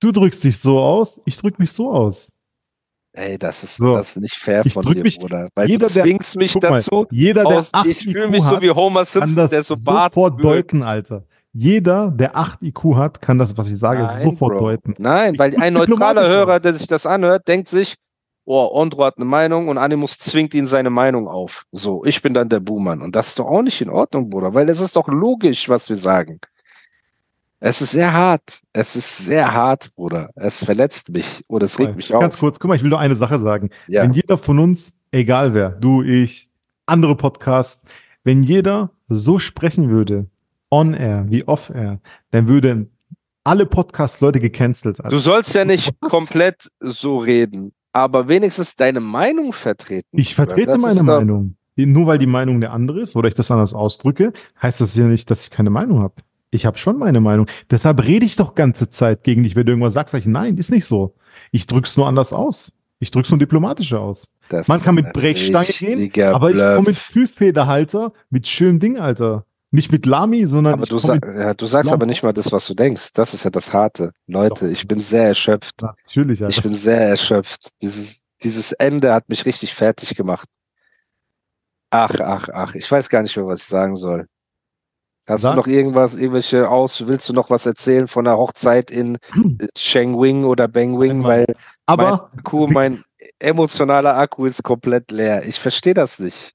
Du 0.00 0.10
drückst 0.10 0.42
dich 0.42 0.58
so 0.58 0.80
aus, 0.80 1.22
ich 1.26 1.36
drück 1.36 1.60
mich 1.60 1.70
so 1.70 1.92
aus. 1.92 2.32
Ey, 3.12 3.38
das 3.38 3.62
ist, 3.62 3.76
So. 3.76 3.94
das 3.94 4.10
ist 4.10 4.16
nicht 4.20 4.34
fair 4.34 4.66
Ich 4.66 4.72
von 4.74 4.82
dir, 4.82 5.00
mich- 5.04 5.16
Bruder. 5.20 5.46
Weil 5.54 5.68
jeder, 5.68 5.86
du 5.86 5.92
der- 5.94 6.02
zwingst 6.04 6.36
mich 6.36 6.54
mal, 6.56 6.60
dazu. 6.62 7.06
jeder, 7.12 7.44
der 7.44 7.58
Aus, 7.58 7.72
8 7.72 7.86
ich 7.86 7.98
fühle 7.98 8.24
IQ 8.24 8.30
mich 8.32 8.42
so 8.42 8.50
hat, 8.56 8.62
wie 8.62 8.70
Homer 8.72 9.00
kann 9.00 9.06
Simpson, 9.06 9.36
das 9.36 9.50
der 9.50 9.62
so 9.62 9.76
Bart 9.84 10.12
sofort 10.12 10.32
wirkt. 10.42 10.44
deuten, 10.72 10.82
Alter. 10.82 11.24
Jeder, 11.52 12.10
der 12.10 12.36
8 12.36 12.62
IQ 12.62 12.96
hat, 12.96 13.22
kann 13.22 13.38
das, 13.38 13.56
was 13.56 13.70
ich 13.70 13.78
sage, 13.78 14.02
Nein, 14.02 14.18
sofort 14.22 14.56
Bro. 14.56 14.58
deuten. 14.58 14.94
Nein, 14.98 15.38
weil 15.38 15.54
ein 15.60 15.74
neutraler 15.74 16.26
Hörer, 16.26 16.58
der 16.58 16.74
sich 16.74 16.88
das 16.88 17.06
anhört, 17.06 17.46
denkt 17.46 17.68
sich, 17.68 17.94
oh, 18.44 18.68
Ondro 18.72 19.04
hat 19.04 19.18
eine 19.18 19.24
Meinung 19.24 19.68
und 19.68 19.78
Animus 19.78 20.18
zwingt 20.18 20.52
ihn 20.54 20.66
seine 20.66 20.90
Meinung 20.90 21.28
auf. 21.28 21.64
So, 21.70 22.04
ich 22.04 22.22
bin 22.22 22.34
dann 22.34 22.48
der 22.48 22.58
Buhmann. 22.58 23.02
Und 23.02 23.14
das 23.14 23.28
ist 23.28 23.38
doch 23.38 23.46
auch 23.46 23.62
nicht 23.62 23.80
in 23.80 23.88
Ordnung, 23.90 24.30
Bruder, 24.30 24.54
weil 24.54 24.68
es 24.68 24.80
ist 24.80 24.96
doch 24.96 25.06
logisch, 25.06 25.68
was 25.68 25.88
wir 25.88 25.96
sagen. 25.96 26.40
Es 27.62 27.82
ist 27.82 27.90
sehr 27.90 28.12
hart. 28.12 28.60
Es 28.72 28.96
ist 28.96 29.18
sehr 29.18 29.52
hart, 29.52 29.94
Bruder. 29.94 30.30
Es 30.34 30.64
verletzt 30.64 31.10
mich 31.10 31.44
oder 31.46 31.66
es 31.66 31.78
regt 31.78 31.94
mich 31.94 32.08
Ganz 32.08 32.34
auf. 32.34 32.40
kurz, 32.40 32.58
guck 32.58 32.68
mal, 32.70 32.74
ich 32.74 32.82
will 32.82 32.88
nur 32.88 32.98
eine 32.98 33.14
Sache 33.14 33.38
sagen. 33.38 33.68
Ja. 33.86 34.02
Wenn 34.02 34.14
jeder 34.14 34.38
von 34.38 34.58
uns, 34.58 35.00
egal 35.12 35.52
wer, 35.52 35.68
du, 35.68 36.02
ich, 36.02 36.48
andere 36.86 37.14
Podcasts, 37.16 37.84
wenn 38.24 38.42
jeder 38.42 38.90
so 39.06 39.38
sprechen 39.38 39.90
würde, 39.90 40.26
on-air 40.70 41.26
wie 41.28 41.46
off-air, 41.46 42.00
dann 42.30 42.48
würden 42.48 42.90
alle 43.44 43.66
Podcast-Leute 43.66 44.40
gecancelt. 44.40 44.98
Du 45.10 45.18
sollst 45.18 45.54
ja 45.54 45.64
nicht 45.64 46.00
komplett 46.00 46.68
so 46.80 47.18
reden, 47.18 47.72
aber 47.92 48.28
wenigstens 48.28 48.76
deine 48.76 49.00
Meinung 49.00 49.52
vertreten. 49.52 50.08
Ich 50.12 50.34
vertrete 50.34 50.72
Das 50.72 50.80
meine 50.80 51.02
Meinung. 51.02 51.56
Nur 51.76 52.06
weil 52.06 52.18
die 52.18 52.26
Meinung 52.26 52.60
der 52.60 52.72
andere 52.72 53.00
ist 53.00 53.16
oder 53.16 53.28
ich 53.28 53.34
das 53.34 53.50
anders 53.50 53.72
ausdrücke, 53.72 54.32
heißt 54.60 54.80
das 54.80 54.94
ja 54.96 55.06
nicht, 55.06 55.30
dass 55.30 55.44
ich 55.44 55.50
keine 55.50 55.70
Meinung 55.70 56.02
habe. 56.02 56.14
Ich 56.50 56.66
habe 56.66 56.78
schon 56.78 56.98
meine 56.98 57.20
Meinung. 57.20 57.46
Deshalb 57.70 58.02
rede 58.04 58.26
ich 58.26 58.36
doch 58.36 58.54
ganze 58.54 58.90
Zeit 58.90 59.22
gegen 59.22 59.42
dich. 59.44 59.54
Wenn 59.56 59.66
du 59.66 59.72
irgendwas 59.72 59.94
sagst, 59.94 60.12
sag 60.12 60.18
ich, 60.18 60.26
nein, 60.26 60.56
ist 60.56 60.70
nicht 60.72 60.86
so. 60.86 61.14
Ich 61.52 61.66
drück's 61.66 61.96
nur 61.96 62.08
anders 62.08 62.32
aus. 62.32 62.72
Ich 62.98 63.10
drück's 63.10 63.30
nur 63.30 63.38
diplomatischer 63.38 64.00
aus. 64.00 64.34
Das 64.48 64.68
Man 64.68 64.80
kann 64.82 64.96
mit 64.96 65.12
Brechstange 65.12 65.68
gehen, 65.68 66.12
aber 66.34 66.50
ich 66.50 66.56
komme 66.58 66.88
mit 66.88 66.96
Füllfederhalter, 66.98 68.12
mit 68.30 68.48
schönem 68.48 68.80
Ding, 68.80 68.98
Alter. 68.98 69.46
Nicht 69.70 69.92
mit 69.92 70.04
Lami, 70.04 70.46
sondern 70.46 70.74
Aber 70.74 70.82
ich 70.82 70.88
du, 70.88 70.98
sag, 70.98 71.24
ja, 71.32 71.54
du 71.54 71.64
sagst 71.64 71.90
Blau. 71.90 71.94
aber 71.94 72.06
nicht 72.06 72.24
mal 72.24 72.32
das, 72.32 72.50
was 72.50 72.66
du 72.66 72.74
denkst. 72.74 73.12
Das 73.14 73.32
ist 73.34 73.44
ja 73.44 73.50
das 73.50 73.72
Harte. 73.72 74.10
Leute, 74.26 74.64
Doch. 74.66 74.72
ich 74.72 74.88
bin 74.88 74.98
sehr 74.98 75.28
erschöpft. 75.28 75.80
natürlich, 75.80 76.40
Ich 76.40 76.44
Alter. 76.44 76.62
bin 76.62 76.74
sehr 76.74 77.00
erschöpft. 77.00 77.70
Dieses, 77.80 78.22
dieses 78.42 78.72
Ende 78.72 79.14
hat 79.14 79.28
mich 79.28 79.46
richtig 79.46 79.72
fertig 79.72 80.16
gemacht. 80.16 80.48
Ach, 81.90 82.14
ach, 82.18 82.48
ach. 82.52 82.74
Ich 82.74 82.90
weiß 82.90 83.08
gar 83.08 83.22
nicht 83.22 83.36
mehr, 83.36 83.46
was 83.46 83.60
ich 83.62 83.66
sagen 83.68 83.94
soll. 83.94 84.26
Hast 85.30 85.42
Sag. 85.42 85.52
du 85.52 85.56
noch 85.58 85.66
irgendwas, 85.66 86.14
irgendwelche 86.14 86.68
aus, 86.68 87.06
willst 87.06 87.28
du 87.28 87.32
noch 87.32 87.50
was 87.50 87.66
erzählen 87.66 88.08
von 88.08 88.24
der 88.24 88.36
Hochzeit 88.36 88.90
in 88.90 89.18
Shengwing 89.78 90.44
oder 90.44 90.66
Bangwing? 90.68 91.22
Weil 91.24 91.46
Aber 91.86 92.04
mein 92.32 92.38
Akku, 92.40 92.66
mein 92.66 93.02
emotionaler 93.38 94.16
Akku 94.16 94.44
ist 94.46 94.62
komplett 94.62 95.10
leer. 95.10 95.44
Ich 95.46 95.58
verstehe 95.58 95.94
das 95.94 96.18
nicht. 96.18 96.52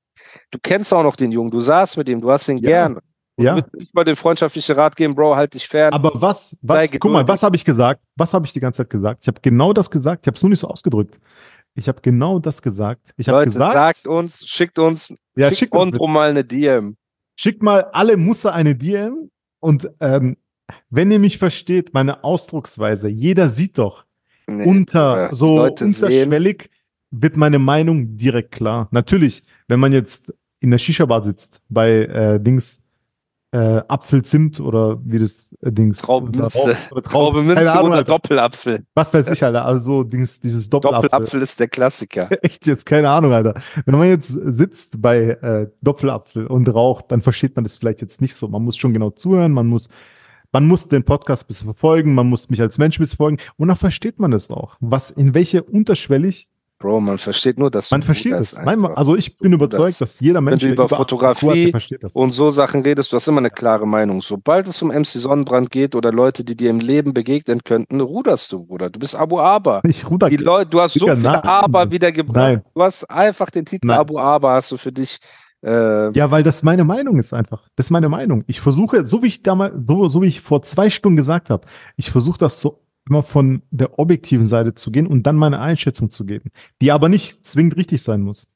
Du 0.51 0.59
kennst 0.61 0.93
auch 0.93 1.03
noch 1.03 1.15
den 1.15 1.31
Jungen, 1.31 1.51
du 1.51 1.59
saßt 1.61 1.97
mit 1.97 2.09
ihm, 2.09 2.21
du 2.21 2.29
hast 2.31 2.47
ihn 2.49 2.57
Ja. 2.57 2.69
gern. 2.69 2.95
Und 3.37 3.43
Ja. 3.43 3.59
Du 3.61 3.77
nicht 3.77 3.93
mal 3.93 4.03
den 4.03 4.15
freundschaflichen 4.15 4.75
Rat 4.75 4.95
geben, 4.95 5.15
Bro, 5.15 5.35
halt 5.35 5.53
dich 5.53 5.67
fern. 5.67 5.93
Aber 5.93 6.11
was, 6.13 6.57
was, 6.61 6.89
guck 6.99 7.11
mal, 7.11 7.27
was 7.27 7.43
habe 7.43 7.55
ich 7.55 7.65
gesagt? 7.65 8.01
Was 8.15 8.33
habe 8.33 8.45
ich 8.45 8.53
die 8.53 8.59
ganze 8.59 8.83
Zeit 8.83 8.89
gesagt? 8.89 9.19
Ich 9.23 9.27
habe 9.27 9.39
genau 9.41 9.73
das 9.73 9.89
gesagt. 9.89 10.25
Ich 10.25 10.27
habe 10.27 10.35
es 10.35 10.41
nur 10.43 10.49
nicht 10.49 10.59
so 10.59 10.67
ausgedrückt. 10.67 11.17
Ich 11.75 11.87
habe 11.89 11.99
genau 12.01 12.39
das 12.39 12.61
gesagt. 12.61 13.13
Ich 13.17 13.27
habe 13.27 13.39
Leute, 13.39 13.51
gesagt, 13.51 13.73
sagt 13.73 14.07
uns, 14.07 14.47
schickt 14.47 14.79
uns, 14.79 15.13
ja, 15.35 15.47
schickt 15.47 15.59
schickt 15.59 15.75
uns 15.75 15.99
uns 15.99 16.11
mal 16.11 16.29
eine 16.29 16.45
DM. 16.45 16.95
Schickt 17.35 17.63
mal 17.63 17.85
alle 17.93 18.17
Muster 18.17 18.53
eine 18.53 18.75
DM 18.75 19.29
und 19.59 19.89
ähm, 19.99 20.37
wenn 20.89 21.11
ihr 21.11 21.19
mich 21.19 21.37
versteht, 21.37 21.93
meine 21.93 22.23
Ausdrucksweise, 22.23 23.07
jeder 23.07 23.49
sieht 23.49 23.77
doch, 23.77 24.05
Nee, 24.47 24.65
unter, 24.65 25.33
so 25.33 25.57
Leute 25.57 25.87
sehen, 25.91 26.07
unterschwellig 26.07 26.69
wird 27.11 27.37
meine 27.37 27.59
Meinung 27.59 28.17
direkt 28.17 28.51
klar. 28.51 28.87
Natürlich, 28.91 29.43
wenn 29.67 29.79
man 29.79 29.93
jetzt 29.93 30.33
in 30.59 30.71
der 30.71 30.77
Shisha-Bar 30.77 31.23
sitzt, 31.23 31.61
bei 31.69 32.05
äh, 32.05 32.39
Dings 32.39 32.84
äh, 33.51 33.81
Apfelzimt 33.87 34.59
oder 34.59 34.99
wie 35.05 35.19
das 35.19 35.55
äh, 35.61 35.71
Dings. 35.71 35.99
Traubenminze. 35.99 36.59
Oder, 36.61 36.73
Rauch- 36.73 36.91
oder 36.91 37.01
Traube 37.01 37.09
Trauben, 37.09 37.41
keine 37.41 37.55
Minze 37.55 37.79
Ahnung, 37.79 37.91
oder. 37.91 38.03
Doppelapfel. 38.03 38.85
Was 38.93 39.13
weiß 39.13 39.31
ich, 39.31 39.43
Alter. 39.43 39.65
Also 39.65 40.03
Dings, 40.03 40.39
dieses 40.39 40.69
Doppelapfel. 40.69 41.09
Doppelapfel 41.09 41.41
ist 41.41 41.59
der 41.59 41.67
Klassiker. 41.67 42.29
Echt 42.41 42.67
jetzt, 42.67 42.85
keine 42.85 43.09
Ahnung, 43.09 43.31
Alter. 43.33 43.53
Wenn 43.85 43.97
man 43.97 44.09
jetzt 44.09 44.27
sitzt 44.27 45.01
bei 45.01 45.17
äh, 45.17 45.67
Doppelapfel 45.81 46.47
und 46.47 46.67
raucht, 46.67 47.11
dann 47.11 47.21
versteht 47.21 47.55
man 47.55 47.63
das 47.63 47.77
vielleicht 47.77 48.01
jetzt 48.01 48.21
nicht 48.21 48.35
so. 48.35 48.47
Man 48.47 48.63
muss 48.63 48.77
schon 48.77 48.93
genau 48.93 49.11
zuhören, 49.11 49.53
man 49.53 49.67
muss, 49.67 49.89
man 50.51 50.67
muss 50.67 50.89
den 50.89 51.03
Podcast 51.03 51.45
ein 51.45 51.47
bisschen 51.47 51.65
verfolgen, 51.67 52.13
man 52.13 52.27
muss 52.27 52.49
mich 52.49 52.61
als 52.61 52.77
Mensch 52.77 52.97
ein 52.97 53.03
bisschen 53.03 53.17
verfolgen 53.17 53.37
und 53.57 53.69
dann 53.69 53.77
versteht 53.77 54.19
man 54.19 54.31
das 54.31 54.49
auch. 54.49 54.75
Was, 54.81 55.11
in 55.11 55.33
welche 55.33 55.63
unterschwellig, 55.63 56.49
Bro, 56.77 56.99
man 56.99 57.17
versteht 57.17 57.57
nur, 57.57 57.71
dass 57.71 57.87
du 57.89 57.95
man 57.95 58.03
versteht 58.03 58.33
es. 58.33 58.53
ist 58.53 58.63
Nein, 58.65 58.79
man, 58.79 58.93
also 58.95 59.15
ich 59.15 59.37
bin 59.37 59.51
Du 59.51 59.55
überzeugt, 59.55 59.93
Bruder 59.93 59.99
dass 59.99 60.19
jeder 60.19 60.41
Mensch, 60.41 60.59
du 60.59 60.65
der 60.67 60.73
über 60.73 60.83
hat, 60.83 60.89
Fotografie 60.97 61.71
das. 62.01 62.15
und 62.15 62.31
so 62.31 62.49
Sachen 62.49 62.81
redest, 62.81 63.13
du 63.13 63.15
hast 63.15 63.27
immer 63.29 63.37
eine 63.39 63.49
klare 63.49 63.87
Meinung. 63.87 64.21
Sobald 64.21 64.67
es 64.67 64.81
um 64.81 64.89
MC 64.89 65.05
Sonnenbrand 65.05 65.71
geht 65.71 65.95
oder 65.95 66.11
Leute, 66.11 66.43
die 66.43 66.55
dir 66.57 66.69
im 66.69 66.79
Leben 66.79 67.13
begegnen 67.13 67.63
könnten, 67.63 68.01
ruderst 68.01 68.51
du, 68.51 68.65
Bruder. 68.65 68.89
Du 68.89 68.99
bist 68.99 69.15
Abu 69.15 69.39
Aber. 69.39 69.81
Ich 69.85 70.09
ruder, 70.09 70.29
Die 70.29 70.35
Leute, 70.35 70.69
du 70.69 70.81
hast 70.81 70.93
so 70.93 71.05
viele 71.07 71.17
nein. 71.17 71.39
Aber 71.43 71.89
wieder 71.91 72.11
gebracht. 72.11 72.35
Nein. 72.35 72.61
Du 72.73 72.81
hast 72.83 73.05
einfach 73.09 73.49
den 73.49 73.65
Titel 73.65 73.87
Nein. 73.87 73.99
Abu 73.99 74.19
Aber 74.19 74.51
hast 74.51 74.71
du 74.71 74.77
für 74.77 74.91
dich. 74.91 75.19
Äh, 75.63 76.11
ja, 76.11 76.29
weil 76.29 76.43
das 76.43 76.61
meine 76.61 76.83
Meinung 76.83 77.17
ist 77.17 77.33
einfach. 77.33 77.67
Das 77.75 77.87
ist 77.87 77.91
meine 77.91 78.09
Meinung. 78.09 78.43
Ich 78.47 78.59
versuche, 78.61 79.07
so 79.07 79.23
wie 79.23 79.27
ich 79.27 79.41
damals, 79.41 79.73
so, 79.87 80.07
so 80.09 80.21
wie 80.21 80.27
ich 80.27 80.41
vor 80.41 80.61
zwei 80.61 80.89
Stunden 80.89 81.15
gesagt 81.15 81.49
habe, 81.49 81.65
ich 81.95 82.11
versuche 82.11 82.37
das 82.37 82.59
so 82.61 82.81
immer 83.07 83.23
von 83.23 83.61
der 83.71 83.99
objektiven 83.99 84.45
Seite 84.45 84.73
zu 84.75 84.91
gehen 84.91 85.07
und 85.07 85.23
dann 85.23 85.35
meine 85.35 85.59
Einschätzung 85.59 86.09
zu 86.09 86.25
geben, 86.25 86.51
die 86.81 86.91
aber 86.91 87.09
nicht 87.09 87.45
zwingend 87.45 87.77
richtig 87.77 88.01
sein 88.01 88.21
muss. 88.21 88.55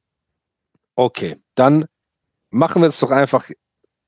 Okay, 0.96 1.38
dann 1.56 1.86
machen 2.50 2.82
wir 2.82 2.88
es 2.88 3.00
doch 3.00 3.12
einfach 3.12 3.50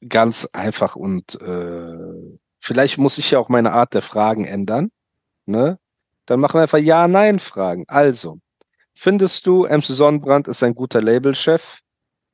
ganz 0.08 0.50
einfach 0.52 0.96
und 0.96 1.40
äh, 1.42 2.40
vielleicht 2.60 2.98
muss 2.98 3.18
ich 3.18 3.32
ja 3.32 3.40
auch 3.40 3.50
meine 3.50 3.72
Art 3.74 3.94
der 3.94 4.02
Fragen 4.02 4.46
ändern. 4.46 4.92
Ne? 5.46 5.80
Dann 6.26 6.40
machen 6.40 6.56
wir 6.56 6.64
einfach 6.64 6.80
Ja-Nein-Fragen. 6.80 7.86
Also, 7.88 8.40
findest 8.96 9.46
du, 9.46 9.68
MC 9.68 9.86
Sonnenbrand 9.86 10.48
ist 10.48 10.64
ein 10.64 10.76
guter 10.76 11.02
Labelchef? 11.02 11.80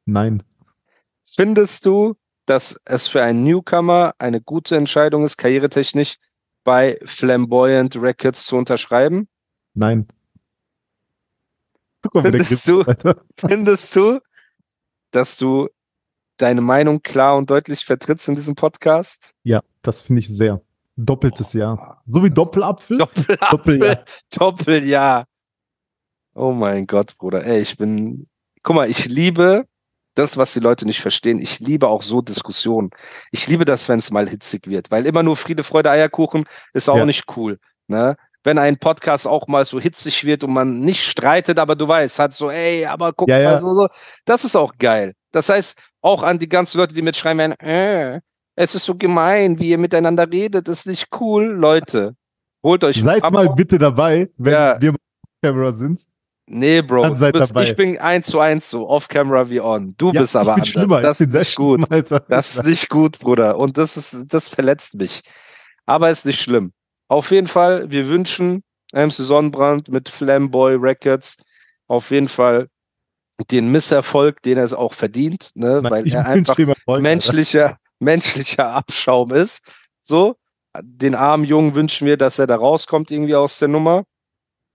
Nein. 0.06 0.44
Findest 1.26 1.86
du, 1.86 2.16
dass 2.46 2.80
es 2.86 3.08
für 3.08 3.22
einen 3.22 3.44
Newcomer 3.44 4.14
eine 4.18 4.42
gute 4.42 4.78
Entscheidung 4.78 5.24
ist, 5.26 5.38
karrieretechnisch 5.38 6.16
bei 6.68 7.00
Flamboyant 7.06 7.96
Records 7.96 8.46
zu 8.46 8.58
unterschreiben? 8.58 9.30
Nein. 9.74 10.06
Mal, 12.14 12.24
Findest 12.24 12.68
du? 12.68 12.84
Findest 13.38 13.96
du, 13.96 14.20
dass 15.12 15.38
du 15.38 15.70
deine 16.36 16.60
Meinung 16.60 17.02
klar 17.02 17.38
und 17.38 17.50
deutlich 17.50 17.86
vertrittst 17.86 18.28
in 18.28 18.36
diesem 18.36 18.56
Podcast? 18.56 19.32
Ja, 19.44 19.64
das 19.82 20.02
finde 20.02 20.20
ich 20.20 20.28
sehr. 20.28 20.62
Doppeltes 20.98 21.54
Ja. 21.54 22.02
So 22.06 22.22
wie 22.22 22.32
Doppelapfel. 22.32 22.98
Doppelapfel, 22.98 23.38
Doppeljahr. 23.50 24.06
Doppeljahr. 24.38 25.26
Oh 26.36 26.52
mein 26.52 26.86
Gott, 26.86 27.18
Bruder. 27.18 27.46
Ey, 27.46 27.62
ich 27.62 27.78
bin. 27.78 28.28
Guck 28.64 28.76
mal, 28.76 28.90
ich 28.90 29.06
liebe 29.06 29.66
das, 30.18 30.38
was 30.38 30.54
die 30.54 30.60
Leute 30.60 30.86
nicht 30.86 31.02
verstehen. 31.02 31.40
Ich 31.40 31.60
liebe 31.60 31.88
auch 31.88 32.02
so 32.04 32.22
Diskussionen. 32.22 32.90
Ich 33.32 33.48
liebe 33.48 33.66
das, 33.66 33.88
wenn 33.90 34.00
es 34.00 34.12
mal 34.12 34.28
hitzig 34.28 34.68
wird, 34.68 34.92
weil 34.92 35.06
immer 35.06 35.24
nur 35.24 35.36
Friede, 35.36 35.64
Freude, 35.64 35.92
Eierkuchen 35.92 36.46
ist 36.74 36.90
auch 36.90 36.98
Ja. 36.98 37.06
nicht 37.06 37.26
cool. 37.38 37.60
Ne? 37.88 38.16
Wenn 38.44 38.58
ein 38.58 38.78
Podcast 38.78 39.28
auch 39.28 39.48
mal 39.48 39.66
so 39.66 39.80
hitzig 39.80 40.24
wird 40.26 40.44
und 40.44 40.54
man 40.54 40.80
nicht 40.80 41.04
streitet, 41.04 41.60
aber 41.60 41.76
du 41.76 41.88
weißt, 41.88 42.20
hat 42.20 42.34
so, 42.34 42.50
ey, 42.50 42.86
aber 42.86 43.12
guck 43.14 43.30
Ja, 43.30 43.36
mal, 43.38 43.42
ja. 43.44 43.60
so, 43.60 43.74
so. 43.74 43.88
Das 44.26 44.44
ist 44.46 44.56
auch 44.56 44.74
geil. 44.80 45.14
Das 45.32 45.50
heißt, 45.50 45.78
auch 46.02 46.24
an 46.24 46.40
die 46.40 46.48
ganzen 46.50 46.78
Leute, 46.80 46.96
die 46.96 47.02
mitschreiben 47.02 47.40
werden, 47.40 47.60
äh, 47.60 48.22
es 48.56 48.74
ist 48.74 48.86
so 48.86 48.96
gemein, 48.96 49.60
wie 49.60 49.70
ihr 49.70 49.78
miteinander 49.78 50.32
redet, 50.32 50.68
ist 50.68 50.88
nicht 50.88 51.08
cool. 51.20 51.46
Leute, 51.46 52.16
holt 52.64 52.84
euch 52.84 53.02
Seid 53.04 53.22
mal 53.32 53.50
bitte 53.50 53.78
dabei, 53.78 54.30
wenn 54.38 54.54
wir 54.82 54.96
Kamera 55.44 55.72
sind. 55.72 56.02
Nee, 56.50 56.82
Bro, 56.82 57.14
bist, 57.14 57.52
ich 57.62 57.76
bin 57.76 57.98
eins 57.98 58.28
zu 58.28 58.40
eins 58.40 58.70
so, 58.70 58.88
off-camera 58.88 59.50
wie 59.50 59.60
on. 59.60 59.96
Du 59.98 60.12
Ja, 60.14 60.22
bist 60.22 60.34
aber 60.36 60.58
ich 60.64 60.74
bin 60.74 60.82
anders. 60.84 60.92
schlimmer. 60.96 61.02
Das 61.02 61.20
ist 61.22 61.34
nicht 61.34 61.56
gut. 61.56 61.80
schlimm, 61.80 61.88
Alter. 61.90 62.20
Das 62.30 62.56
ist 62.56 62.64
nicht 62.66 62.90
gut, 62.90 63.20
Bruder. 63.20 63.58
Und 63.58 63.78
das 63.78 63.98
ist, 63.98 64.24
das 64.34 64.48
verletzt 64.48 64.96
mich. 64.96 65.22
Aber 65.86 66.10
ist 66.10 66.26
nicht 66.26 66.42
schlimm. 66.42 66.72
Auf 67.10 67.32
jeden 67.32 67.48
Fall, 67.48 67.92
wir 67.92 68.08
wünschen 68.08 68.64
MC 68.94 69.12
Sonnenbrand 69.12 69.90
mit 69.90 70.08
Flamboy 70.08 70.76
Records 70.76 71.38
auf 71.88 72.12
jeden 72.12 72.30
Fall 72.30 72.68
den 73.52 73.70
Misserfolg, 73.72 74.42
den 74.42 74.58
er 74.58 74.64
es 74.64 74.74
auch 74.74 74.94
verdient, 74.94 75.52
ne? 75.54 75.82
Nein, 75.82 75.92
weil 75.92 76.08
er 76.08 76.26
einfach 76.26 76.58
Erfolg, 76.58 76.78
Alter. 76.88 77.02
menschlicher, 77.02 77.78
menschlicher 78.00 78.70
Abschaum 78.72 79.32
ist. 79.32 79.64
So, 80.02 80.38
den 80.82 81.14
armen 81.14 81.44
Jungen 81.44 81.76
wünschen 81.76 82.08
wir, 82.08 82.18
dass 82.18 82.40
er 82.40 82.48
da 82.48 82.56
rauskommt 82.56 83.12
irgendwie 83.12 83.36
aus 83.36 83.60
der 83.60 83.68
Nummer. 83.68 84.04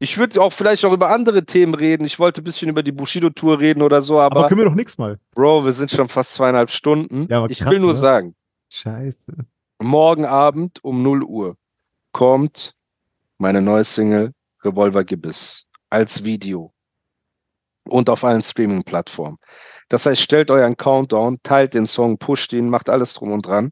Ich 0.03 0.19
würde 0.19 0.43
auch 0.43 0.53
vielleicht 0.53 0.85
auch 0.85 0.93
über 0.93 1.11
andere 1.11 1.45
Themen 1.45 1.77
reden. 1.77 2.05
Ich 2.05 2.19
wollte 2.19 2.41
ein 2.41 2.45
bisschen 2.45 2.69
über 2.69 2.83
die 2.83 2.91
Bushido-Tour 2.91 3.61
reden 3.61 3.83
oder 3.83 4.03
so, 4.03 4.19
aber, 4.19 4.41
Aber 4.41 4.49
können 4.49 4.61
wir 4.61 4.65
doch 4.65 4.75
nichts 4.75 4.99
mal. 4.99 5.21
Bro, 5.33 5.65
wir 5.65 5.73
sind 5.73 5.93
schon 5.93 6.09
fast 6.09 6.35
zweieinhalb 6.35 6.73
Stunden. 6.73 7.29
Ja, 7.31 7.38
aber 7.38 7.51
ich 7.51 7.61
krass, 7.61 7.71
will 7.71 7.79
nur 7.79 7.93
ne? 7.93 7.99
sagen, 7.99 8.35
Scheiße. 8.69 9.33
morgen 9.79 10.25
Abend 10.25 10.83
um 10.83 11.05
0 11.05 11.23
Uhr 11.23 11.57
kommt 12.11 12.75
meine 13.38 13.62
neue 13.62 13.85
Single 13.85 14.33
Revolver 14.65 15.05
Gebiss 15.05 15.69
als 15.88 16.25
Video 16.25 16.73
und 17.85 18.11
auf 18.11 18.25
allen 18.25 18.43
Streaming-Plattformen. 18.43 19.38
Das 19.88 20.05
heißt, 20.07 20.21
stellt 20.21 20.51
euren 20.51 20.77
Countdown, 20.77 21.38
teilt 21.45 21.75
den 21.75 21.87
Song, 21.87 22.19
pusht 22.19 22.53
ihn, 22.53 22.69
macht 22.69 22.88
alles 22.88 23.15
drum 23.15 23.31
und 23.31 23.47
dran, 23.47 23.71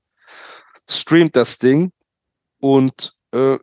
streamt 0.88 1.34
das 1.34 1.58
Ding 1.58 1.90
und 2.60 3.14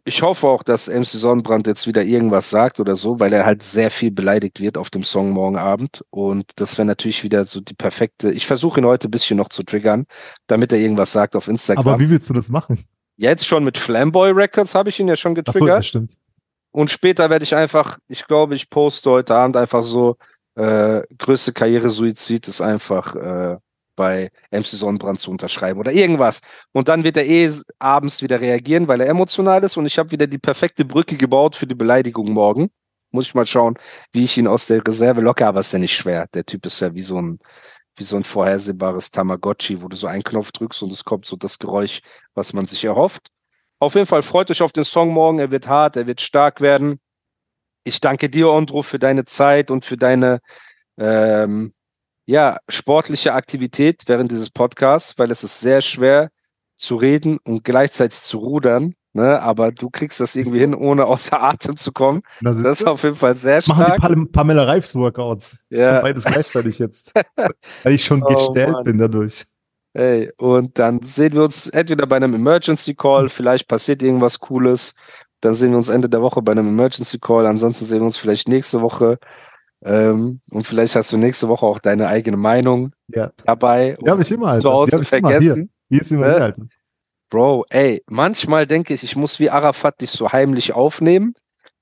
ich 0.05 0.21
hoffe 0.21 0.47
auch, 0.47 0.63
dass 0.63 0.87
MC 0.87 1.05
Sonnenbrand 1.05 1.67
jetzt 1.67 1.87
wieder 1.87 2.01
irgendwas 2.01 2.49
sagt 2.49 2.79
oder 2.79 2.95
so, 2.95 3.19
weil 3.19 3.33
er 3.33 3.45
halt 3.45 3.63
sehr 3.63 3.91
viel 3.91 4.11
beleidigt 4.11 4.61
wird 4.61 4.77
auf 4.77 4.89
dem 4.89 5.03
Song 5.03 5.31
morgen 5.31 5.57
Abend 5.57 6.05
und 6.09 6.51
das 6.55 6.77
wäre 6.77 6.85
natürlich 6.85 7.23
wieder 7.23 7.43
so 7.43 7.59
die 7.59 7.73
perfekte, 7.73 8.31
ich 8.31 8.47
versuche 8.47 8.79
ihn 8.79 8.85
heute 8.85 9.09
ein 9.09 9.11
bisschen 9.11 9.35
noch 9.35 9.49
zu 9.49 9.63
triggern, 9.63 10.05
damit 10.47 10.71
er 10.71 10.79
irgendwas 10.79 11.11
sagt 11.11 11.35
auf 11.35 11.49
Instagram. 11.49 11.85
Aber 11.85 11.99
wie 11.99 12.09
willst 12.09 12.29
du 12.29 12.33
das 12.33 12.49
machen? 12.49 12.85
Jetzt 13.17 13.45
schon 13.45 13.65
mit 13.65 13.77
Flamboy 13.77 14.31
Records 14.31 14.73
habe 14.73 14.87
ich 14.87 15.01
ihn 15.01 15.09
ja 15.09 15.17
schon 15.17 15.31
Achso, 15.31 15.41
ja, 15.41 15.51
getriggert. 15.51 15.85
stimmt. 15.85 16.13
Und 16.71 16.89
später 16.89 17.29
werde 17.29 17.43
ich 17.43 17.55
einfach, 17.55 17.97
ich 18.07 18.25
glaube, 18.25 18.55
ich 18.55 18.69
poste 18.69 19.09
heute 19.11 19.35
Abend 19.35 19.57
einfach 19.57 19.83
so, 19.83 20.15
äh, 20.55 21.03
größte 21.17 21.51
Karriere-Suizid 21.51 22.47
ist 22.47 22.61
einfach 22.61 23.15
äh, 23.15 23.57
bei 23.97 24.29
MC 24.51 24.67
Sonnenbrand 24.67 25.19
zu 25.19 25.29
unterschreiben 25.29 25.81
oder 25.81 25.91
irgendwas. 25.91 26.39
Und 26.71 26.87
dann 26.87 27.03
wird 27.03 27.17
er 27.17 27.25
eh 27.25 27.51
abends 27.79 28.21
wieder 28.21 28.39
reagieren, 28.39 28.87
weil 28.87 29.01
er 29.01 29.09
emotional 29.09 29.61
ist 29.65 29.75
und 29.75 29.85
ich 29.85 29.97
habe 29.99 30.11
wieder 30.11 30.27
die 30.27 30.37
perfekte 30.37 30.85
Brücke 30.85 31.17
gebaut 31.17 31.57
für 31.57 31.67
die 31.67 31.75
Beleidigung 31.75 32.31
morgen. 32.31 32.69
Muss 33.11 33.25
ich 33.25 33.35
mal 33.35 33.45
schauen, 33.45 33.75
wie 34.13 34.23
ich 34.23 34.37
ihn 34.37 34.47
aus 34.47 34.67
der 34.67 34.85
Reserve 34.85 35.21
locke, 35.21 35.45
aber 35.45 35.59
ist 35.59 35.73
ja 35.73 35.79
nicht 35.79 35.95
schwer. 35.95 36.27
Der 36.33 36.45
Typ 36.45 36.65
ist 36.65 36.79
ja 36.79 36.93
wie 36.93 37.01
so 37.01 37.21
ein, 37.21 37.39
wie 37.97 38.03
so 38.03 38.15
ein 38.15 38.23
vorhersehbares 38.23 39.11
Tamagotchi, 39.11 39.81
wo 39.81 39.87
du 39.87 39.97
so 39.97 40.07
einen 40.07 40.23
Knopf 40.23 40.51
drückst 40.51 40.83
und 40.83 40.93
es 40.93 41.03
kommt 41.03 41.25
so 41.25 41.35
das 41.35 41.59
Geräusch, 41.59 42.01
was 42.35 42.53
man 42.53 42.65
sich 42.65 42.85
erhofft. 42.85 43.29
Auf 43.79 43.95
jeden 43.95 44.07
Fall 44.07 44.21
freut 44.21 44.49
euch 44.51 44.61
auf 44.61 44.71
den 44.71 44.83
Song 44.83 45.09
morgen. 45.09 45.39
Er 45.39 45.51
wird 45.51 45.67
hart, 45.67 45.97
er 45.97 46.07
wird 46.07 46.21
stark 46.21 46.61
werden. 46.61 46.99
Ich 47.83 47.99
danke 47.99 48.29
dir, 48.29 48.49
Ondro, 48.49 48.81
für 48.81 48.99
deine 48.99 49.25
Zeit 49.25 49.71
und 49.71 49.85
für 49.85 49.97
deine 49.97 50.39
ähm, 50.97 51.73
ja, 52.27 52.57
sportliche 52.69 53.33
Aktivität 53.33 54.03
während 54.07 54.31
dieses 54.31 54.49
Podcasts, 54.51 55.17
weil 55.17 55.31
es 55.31 55.43
ist 55.43 55.59
sehr 55.61 55.81
schwer 55.81 56.29
zu 56.75 56.97
reden 56.97 57.39
und 57.43 57.63
gleichzeitig 57.63 58.19
zu 58.19 58.37
rudern. 58.37 58.93
Ne? 59.13 59.41
Aber 59.41 59.71
du 59.71 59.89
kriegst 59.89 60.19
das 60.19 60.35
irgendwie 60.35 60.59
hin, 60.59 60.75
ohne 60.75 61.05
außer 61.05 61.41
Atem 61.41 61.75
zu 61.77 61.91
kommen. 61.91 62.21
Das 62.41 62.57
ist, 62.57 62.63
Das 62.65 62.81
ist 62.81 62.85
auf 62.85 63.01
jeden 63.03 63.15
Fall 63.15 63.35
sehr 63.35 63.63
machen 63.67 63.79
die 63.79 63.85
stark. 63.85 64.01
Pam 64.01 64.31
Pamela 64.31 64.63
Reifs 64.65 64.93
Workouts. 64.93 65.57
Ja. 65.69 66.01
beides 66.01 66.25
gleichzeitig 66.25 66.77
jetzt. 66.77 67.13
Weil 67.83 67.93
ich 67.93 68.05
schon 68.05 68.21
Oh, 68.21 68.27
gestellt 68.51 68.73
Mann. 68.73 68.83
bin 68.83 68.97
dadurch. 68.99 69.45
Ey, 69.93 70.31
und 70.37 70.77
dann 70.77 71.01
sehen 71.01 71.33
wir 71.33 71.41
uns 71.43 71.67
entweder 71.69 72.05
bei 72.05 72.17
einem 72.17 72.35
Emergency 72.35 72.93
Call, 72.93 73.29
vielleicht 73.29 73.67
passiert 73.67 74.03
irgendwas 74.03 74.39
Cooles. 74.39 74.93
Dann 75.41 75.55
sehen 75.55 75.71
wir 75.71 75.77
uns 75.77 75.89
Ende 75.89 76.09
der 76.09 76.21
Woche 76.21 76.41
bei 76.43 76.51
einem 76.51 76.67
Emergency 76.67 77.17
Call. 77.17 77.47
Ansonsten 77.47 77.85
sehen 77.85 77.99
wir 77.99 78.05
uns 78.05 78.17
vielleicht 78.17 78.47
nächste 78.47 78.81
Woche. 78.81 79.17
Ähm, 79.83 80.41
und 80.51 80.65
vielleicht 80.65 80.95
hast 80.95 81.11
du 81.11 81.17
nächste 81.17 81.47
Woche 81.47 81.65
auch 81.65 81.79
deine 81.79 82.07
eigene 82.07 82.37
Meinung 82.37 82.93
Ja. 83.07 83.31
dabei. 83.45 83.97
Die 84.03 84.09
habe 84.09 84.21
ich 84.21 84.31
immer, 84.31 84.51
hab 84.53 84.59
ich 84.87 84.93
immer. 84.93 85.03
vergessen. 85.03 85.69
Hier. 85.89 86.01
Ist 86.01 86.11
immer 86.11 86.25
Alter. 86.25 86.63
Bro, 87.29 87.65
ey, 87.69 88.03
manchmal 88.07 88.65
denke 88.65 88.93
ich, 88.93 89.03
ich 89.03 89.15
muss 89.15 89.39
wie 89.39 89.49
Arafat 89.49 90.01
dich 90.01 90.11
so 90.11 90.31
heimlich 90.31 90.73
aufnehmen, 90.73 91.33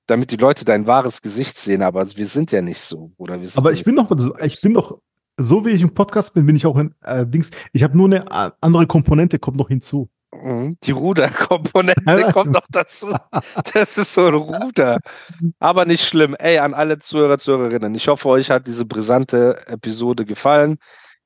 damit 0.07 0.31
die 0.31 0.37
Leute 0.37 0.65
dein 0.65 0.87
wahres 0.87 1.21
Gesicht 1.21 1.57
sehen. 1.57 1.83
Aber 1.83 2.05
wir 2.15 2.27
sind 2.27 2.51
ja 2.51 2.61
nicht 2.61 2.81
so. 2.81 3.11
Oder 3.17 3.39
wir 3.39 3.47
sind 3.47 3.57
Aber 3.57 3.71
ich 3.71 3.83
bin 3.83 3.95
doch, 3.95 4.09
ich 4.43 4.59
bin 4.61 4.73
doch, 4.73 4.99
so 5.37 5.65
wie 5.65 5.69
ich 5.71 5.81
im 5.81 5.93
Podcast 5.93 6.33
bin, 6.33 6.45
bin 6.45 6.55
ich 6.55 6.65
auch 6.65 6.77
in 6.77 6.93
äh, 7.03 7.25
Dings. 7.27 7.51
Ich 7.73 7.83
habe 7.83 7.95
nur 7.95 8.07
eine 8.07 8.25
äh, 8.25 8.51
andere 8.61 8.87
Komponente, 8.87 9.37
kommt 9.39 9.57
noch 9.57 9.67
hinzu. 9.67 10.09
Mhm, 10.43 10.77
Die 10.83 10.91
Ruderkomponente 10.91 12.29
kommt 12.33 12.51
noch 12.51 12.65
dazu. 12.69 13.13
Das 13.73 13.97
ist 13.97 14.13
so 14.13 14.27
ein 14.27 14.33
Ruder. 14.33 14.99
Aber 15.59 15.85
nicht 15.85 16.03
schlimm. 16.05 16.35
Ey, 16.37 16.57
an 16.59 16.73
alle 16.73 16.99
Zuhörer, 16.99 17.37
Zuhörerinnen. 17.37 17.95
Ich 17.95 18.07
hoffe, 18.07 18.29
euch 18.29 18.49
hat 18.51 18.67
diese 18.67 18.85
brisante 18.85 19.65
Episode 19.67 20.25
gefallen. 20.25 20.77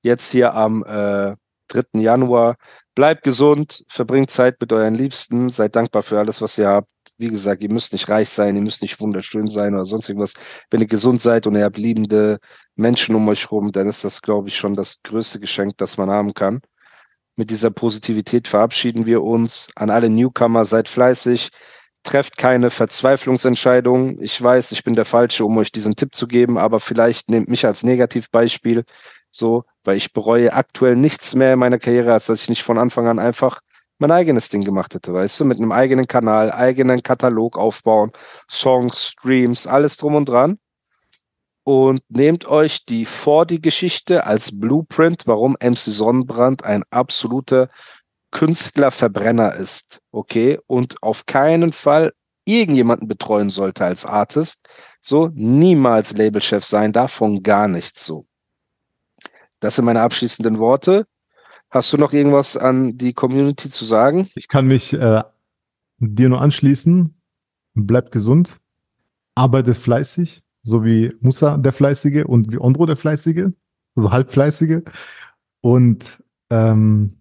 Jetzt 0.02 0.32
hier 0.32 0.54
am 0.54 0.84
äh, 0.84 1.36
3. 1.69 2.00
Januar. 2.02 2.56
Bleibt 2.95 3.24
gesund, 3.24 3.86
verbringt 3.88 4.30
Zeit 4.32 4.60
mit 4.60 4.74
euren 4.74 4.95
Liebsten, 4.95 5.50
seid 5.50 5.76
dankbar 5.76 6.04
für 6.04 6.19
alles, 6.19 6.41
was 6.41 6.58
ihr 6.58 6.67
habt. 6.67 6.88
Wie 7.17 7.30
gesagt, 7.30 7.62
ihr 7.63 7.72
müsst 7.72 7.93
nicht 7.93 8.10
reich 8.10 8.30
sein, 8.30 8.56
ihr 8.56 8.62
müsst 8.62 8.82
nicht 8.82 9.00
wunderschön 9.00 9.48
sein 9.48 9.74
oder 9.74 9.86
sonst 9.86 10.10
irgendwas. 10.10 10.34
Wenn 10.69 10.82
ihr 10.82 10.88
gesund 10.88 11.22
seid 11.22 11.48
und 11.48 11.56
ihr 11.56 11.63
habt 11.63 11.78
liebende 11.78 12.39
Menschen 12.76 13.15
um 13.15 13.28
euch 13.30 13.52
rum, 13.52 13.72
dann 13.72 13.88
ist 13.88 14.04
das, 14.04 14.22
glaube 14.22 14.50
ich, 14.50 14.58
schon 14.58 14.76
das 14.76 15.02
größte 15.04 15.39
Geschenk, 15.39 15.78
das 15.78 15.98
man 15.98 16.10
haben 16.10 16.34
kann. 16.34 16.62
Mit 17.39 17.52
dieser 17.52 17.71
Positivität 17.71 18.49
verabschieden 18.49 19.06
wir 19.06 19.23
uns. 19.23 19.69
An 19.73 19.89
alle 19.89 20.10
Newcomer, 20.10 20.65
seid 20.65 20.89
fleißig, 20.89 21.52
trefft 22.04 22.36
keine 22.36 22.69
Verzweiflungsentscheidungen. 22.69 24.21
Ich 24.21 24.41
weiß, 24.41 24.73
ich 24.73 24.84
bin 24.84 24.93
der 24.93 25.06
Falsche, 25.06 25.45
um 25.45 25.58
euch 25.58 25.71
diesen 25.71 25.95
Tipp 25.95 26.13
zu 26.13 26.28
geben, 26.28 26.58
aber 26.58 26.82
vielleicht 26.82 27.30
nehmt 27.30 27.47
mich 27.47 27.65
als 27.65 27.84
Negativbeispiel 27.84 28.84
so, 29.32 29.63
weil 29.86 29.95
ich 29.95 30.12
bereue 30.12 30.52
aktuell 30.52 30.97
nichts 30.97 31.34
mehr 31.34 31.54
in 31.54 31.60
meiner 31.60 31.80
Karriere, 31.80 32.12
als 32.12 32.25
dass 32.25 32.41
ich 32.41 32.49
nicht 32.49 32.63
von 32.63 32.78
Anfang 32.78 33.08
an 33.08 33.19
einfach 33.19 33.62
mein 33.99 34.12
eigenes 34.12 34.49
Ding 34.49 34.65
gemacht 34.65 34.93
hätte, 34.93 35.13
weißt 35.13 35.39
du, 35.39 35.45
mit 35.45 35.60
einem 35.60 35.71
eigenen 35.71 36.08
Kanal, 36.08 36.52
eigenen 36.52 37.04
Katalog 37.04 37.58
aufbauen, 37.58 38.12
Songs, 38.52 39.12
Streams, 39.12 39.65
alles 39.65 39.95
drum 39.95 40.15
und 40.15 40.28
dran. 40.28 40.60
Und 41.69 42.01
nehmt 42.10 42.47
euch 42.47 42.84
die 42.86 43.05
vor 43.05 43.45
die 43.45 43.62
Geschichte 43.62 44.25
als 44.25 44.60
Blueprint, 44.60 45.27
warum 45.27 45.55
MC 45.62 45.77
Sonnenbrand 45.77 46.63
ein 46.63 46.82
absoluter 46.89 47.69
Künstlerverbrenner 48.32 49.53
ist, 49.53 50.01
okay? 50.10 50.58
Und 50.65 51.03
auf 51.03 51.27
keinen 51.27 51.71
Fall 51.71 52.13
irgendjemanden 52.43 53.08
betreuen 53.08 53.51
sollte 53.51 53.86
als 53.86 54.03
Artist, 54.03 54.67
so 54.99 55.29
niemals 55.36 56.17
Labelchef 56.17 56.65
sein, 56.65 56.91
davon 56.91 57.43
gar 57.43 57.67
nichts 57.67 58.03
so. 58.03 58.25
Das 59.60 59.75
sind 59.75 59.86
meine 59.86 60.01
abschließenden 60.01 60.58
Worte. 60.58 61.05
Hast 61.69 61.93
du 61.93 61.97
noch 61.97 62.13
irgendwas 62.13 62.58
an 62.58 62.97
die 62.97 63.13
Community 63.13 63.69
zu 63.69 63.86
sagen? 63.86 64.27
Ich 64.34 64.47
kann 64.47 64.65
mich 64.65 64.93
äh, 64.93 65.21
dir 65.99 66.29
nur 66.29 66.41
anschließen. 66.41 67.15
Bleibt 67.75 68.12
gesund. 68.12 68.58
Arbeitet 69.36 69.77
fleißig. 69.77 70.41
So 70.63 70.84
wie 70.84 71.13
Musa 71.22 71.58
der 71.58 71.72
Fleißige 71.74 72.26
und 72.26 72.52
wie 72.52 72.60
Ondro 72.60 72.86
der 72.86 72.95
Fleißige. 72.98 73.48
Also 73.95 74.12
halbfleißige. 74.12 74.82
Und 75.62 76.24
ähm, 76.50 77.17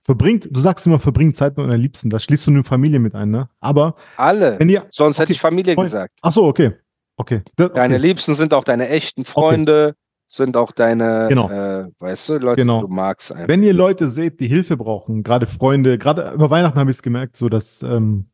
verbringt, 0.00 0.48
du 0.50 0.60
sagst 0.60 0.86
immer, 0.86 0.98
verbringt 0.98 1.36
Zeit 1.36 1.56
mit 1.56 1.66
euren 1.66 1.80
Liebsten. 1.80 2.10
Das 2.10 2.24
schließt 2.24 2.46
du 2.46 2.50
eine 2.50 2.64
Familie 2.64 2.98
mit 2.98 3.14
ein, 3.14 3.30
ne? 3.30 3.48
Aber 3.60 3.96
Alle. 4.16 4.58
wenn 4.58 4.68
ihr. 4.68 4.84
Sonst 4.88 5.18
hätte 5.18 5.26
Okay, 5.26 5.32
ich 5.34 5.40
Familie 5.40 5.74
Freund- 5.74 5.86
gesagt. 5.86 6.12
Ach 6.22 6.32
so, 6.32 6.44
okay. 6.44 6.72
Okay. 7.16 7.42
Das, 7.56 7.70
okay. 7.70 7.76
Deine 7.78 7.98
Liebsten 7.98 8.34
sind 8.34 8.52
auch 8.54 8.64
deine 8.64 8.88
echten 8.88 9.24
Freunde, 9.24 9.94
sind 10.26 10.56
auch 10.56 10.72
deine, 10.72 11.26
Genau. 11.28 11.48
äh, 11.48 11.86
weißt 12.00 12.28
du, 12.30 12.38
Leute, 12.38 12.62
Genau. 12.62 12.80
die 12.82 12.88
du 12.88 12.92
magst 12.94 13.32
einfach. 13.32 13.48
Wenn 13.48 13.62
ihr 13.62 13.72
Leute 13.74 14.08
seht, 14.08 14.40
die 14.40 14.48
Hilfe 14.48 14.76
brauchen, 14.76 15.22
gerade 15.22 15.46
Freunde, 15.46 15.96
gerade 15.98 16.32
über 16.34 16.50
Weihnachten 16.50 16.78
habe 16.78 16.90
ich 16.90 16.96
es 16.96 17.02
gemerkt, 17.02 17.36
so 17.36 17.48
dass 17.48 17.82
ähm, 17.82 18.26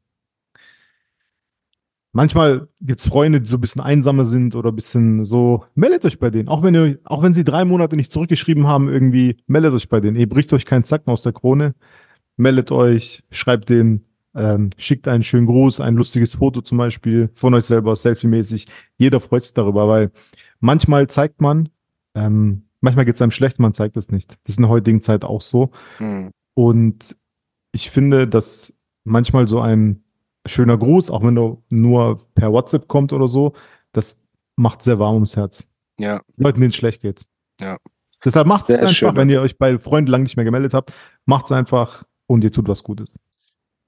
manchmal 2.12 2.68
gibt 2.80 3.00
es 3.00 3.08
Freunde, 3.08 3.40
die 3.40 3.48
so 3.48 3.56
ein 3.56 3.60
bisschen 3.60 3.82
einsamer 3.82 4.24
sind 4.24 4.54
oder 4.54 4.70
ein 4.70 4.76
bisschen 4.76 5.24
so, 5.24 5.64
meldet 5.74 6.04
euch 6.04 6.18
bei 6.18 6.30
denen. 6.30 6.48
Auch 6.48 6.62
wenn 6.62 6.74
ihr, 6.74 6.98
auch 7.04 7.22
wenn 7.22 7.32
sie 7.32 7.44
drei 7.44 7.64
Monate 7.64 7.96
nicht 7.96 8.12
zurückgeschrieben 8.12 8.66
haben, 8.66 8.88
irgendwie, 8.88 9.36
meldet 9.46 9.72
euch 9.72 9.88
bei 9.88 10.00
denen. 10.00 10.16
Ihr 10.16 10.28
bricht 10.28 10.52
euch 10.52 10.64
keinen 10.64 10.84
Zacken 10.84 11.10
aus 11.10 11.22
der 11.22 11.32
Krone. 11.32 11.74
Meldet 12.36 12.70
euch, 12.70 13.22
schreibt 13.30 13.68
denen, 13.68 14.06
ähm, 14.34 14.70
schickt 14.76 15.08
einen 15.08 15.22
schönen 15.22 15.46
Gruß, 15.46 15.80
ein 15.80 15.96
lustiges 15.96 16.36
Foto 16.36 16.60
zum 16.60 16.78
Beispiel 16.78 17.30
von 17.34 17.54
euch 17.54 17.64
selber, 17.64 17.94
selfie-mäßig. 17.96 18.66
Jeder 18.96 19.20
freut 19.20 19.42
sich 19.42 19.54
darüber, 19.54 19.88
weil 19.88 20.10
manchmal 20.60 21.08
zeigt 21.08 21.40
man, 21.40 21.68
ähm, 22.14 22.64
manchmal 22.80 23.04
geht 23.04 23.16
es 23.16 23.22
einem 23.22 23.32
schlecht, 23.32 23.58
man 23.58 23.74
zeigt 23.74 23.96
es 23.96 24.10
nicht. 24.10 24.30
Das 24.44 24.54
ist 24.54 24.58
in 24.58 24.62
der 24.62 24.70
heutigen 24.70 25.02
Zeit 25.02 25.24
auch 25.24 25.40
so. 25.40 25.70
Hm. 25.98 26.30
Und 26.54 27.16
ich 27.72 27.90
finde, 27.90 28.26
dass 28.26 28.72
manchmal 29.04 29.48
so 29.48 29.60
ein 29.60 30.02
schöner 30.46 30.78
Gruß, 30.78 31.10
auch 31.10 31.22
wenn 31.22 31.38
er 31.38 31.56
nur 31.68 32.20
per 32.34 32.52
WhatsApp 32.52 32.88
kommt 32.88 33.12
oder 33.12 33.28
so, 33.28 33.52
das 33.92 34.26
macht 34.56 34.82
sehr 34.82 34.98
warm 34.98 35.14
ums 35.14 35.36
Herz. 35.36 35.68
Ja, 35.98 36.20
Leuten, 36.36 36.60
denen 36.60 36.70
es 36.70 36.76
schlecht 36.76 37.02
geht. 37.02 37.24
Ja. 37.60 37.76
Deshalb 38.24 38.46
macht 38.46 38.68
es 38.68 38.80
einfach, 38.80 38.94
schön. 38.94 39.16
wenn 39.16 39.30
ihr 39.30 39.40
euch 39.42 39.58
bei 39.58 39.78
Freunden 39.78 40.10
lang 40.10 40.22
nicht 40.22 40.36
mehr 40.36 40.44
gemeldet 40.44 40.74
habt, 40.74 40.92
macht 41.26 41.46
es 41.46 41.52
einfach 41.52 42.04
und 42.26 42.44
ihr 42.44 42.52
tut 42.52 42.68
was 42.68 42.82
Gutes. 42.82 43.16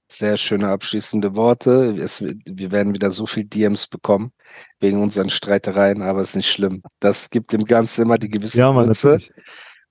sehr 0.09 0.37
schöne 0.37 0.67
abschließende 0.69 1.35
Worte. 1.35 1.95
Es, 1.99 2.21
wir 2.23 2.71
werden 2.71 2.93
wieder 2.93 3.09
so 3.11 3.25
viel 3.25 3.45
DMs 3.45 3.87
bekommen 3.87 4.31
wegen 4.79 5.01
unseren 5.01 5.29
Streitereien, 5.29 6.01
aber 6.03 6.21
ist 6.21 6.35
nicht 6.35 6.51
schlimm. 6.51 6.83
Das 6.99 7.29
gibt 7.29 7.51
dem 7.51 7.65
Ganzen 7.65 8.03
immer 8.03 8.17
die 8.19 8.29
gewisse 8.29 8.59
Ja, 8.59 8.71
man, 8.71 8.87
Würze. 8.87 9.07
natürlich. 9.07 9.31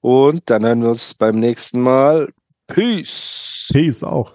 Und 0.01 0.42
dann 0.51 0.64
hören 0.64 0.83
wir 0.83 0.90
uns 0.90 1.14
beim 1.14 1.38
nächsten 1.40 1.81
Mal. 1.81 2.29
Peace. 2.68 3.68
Peace 3.72 4.03
auch. 4.05 4.35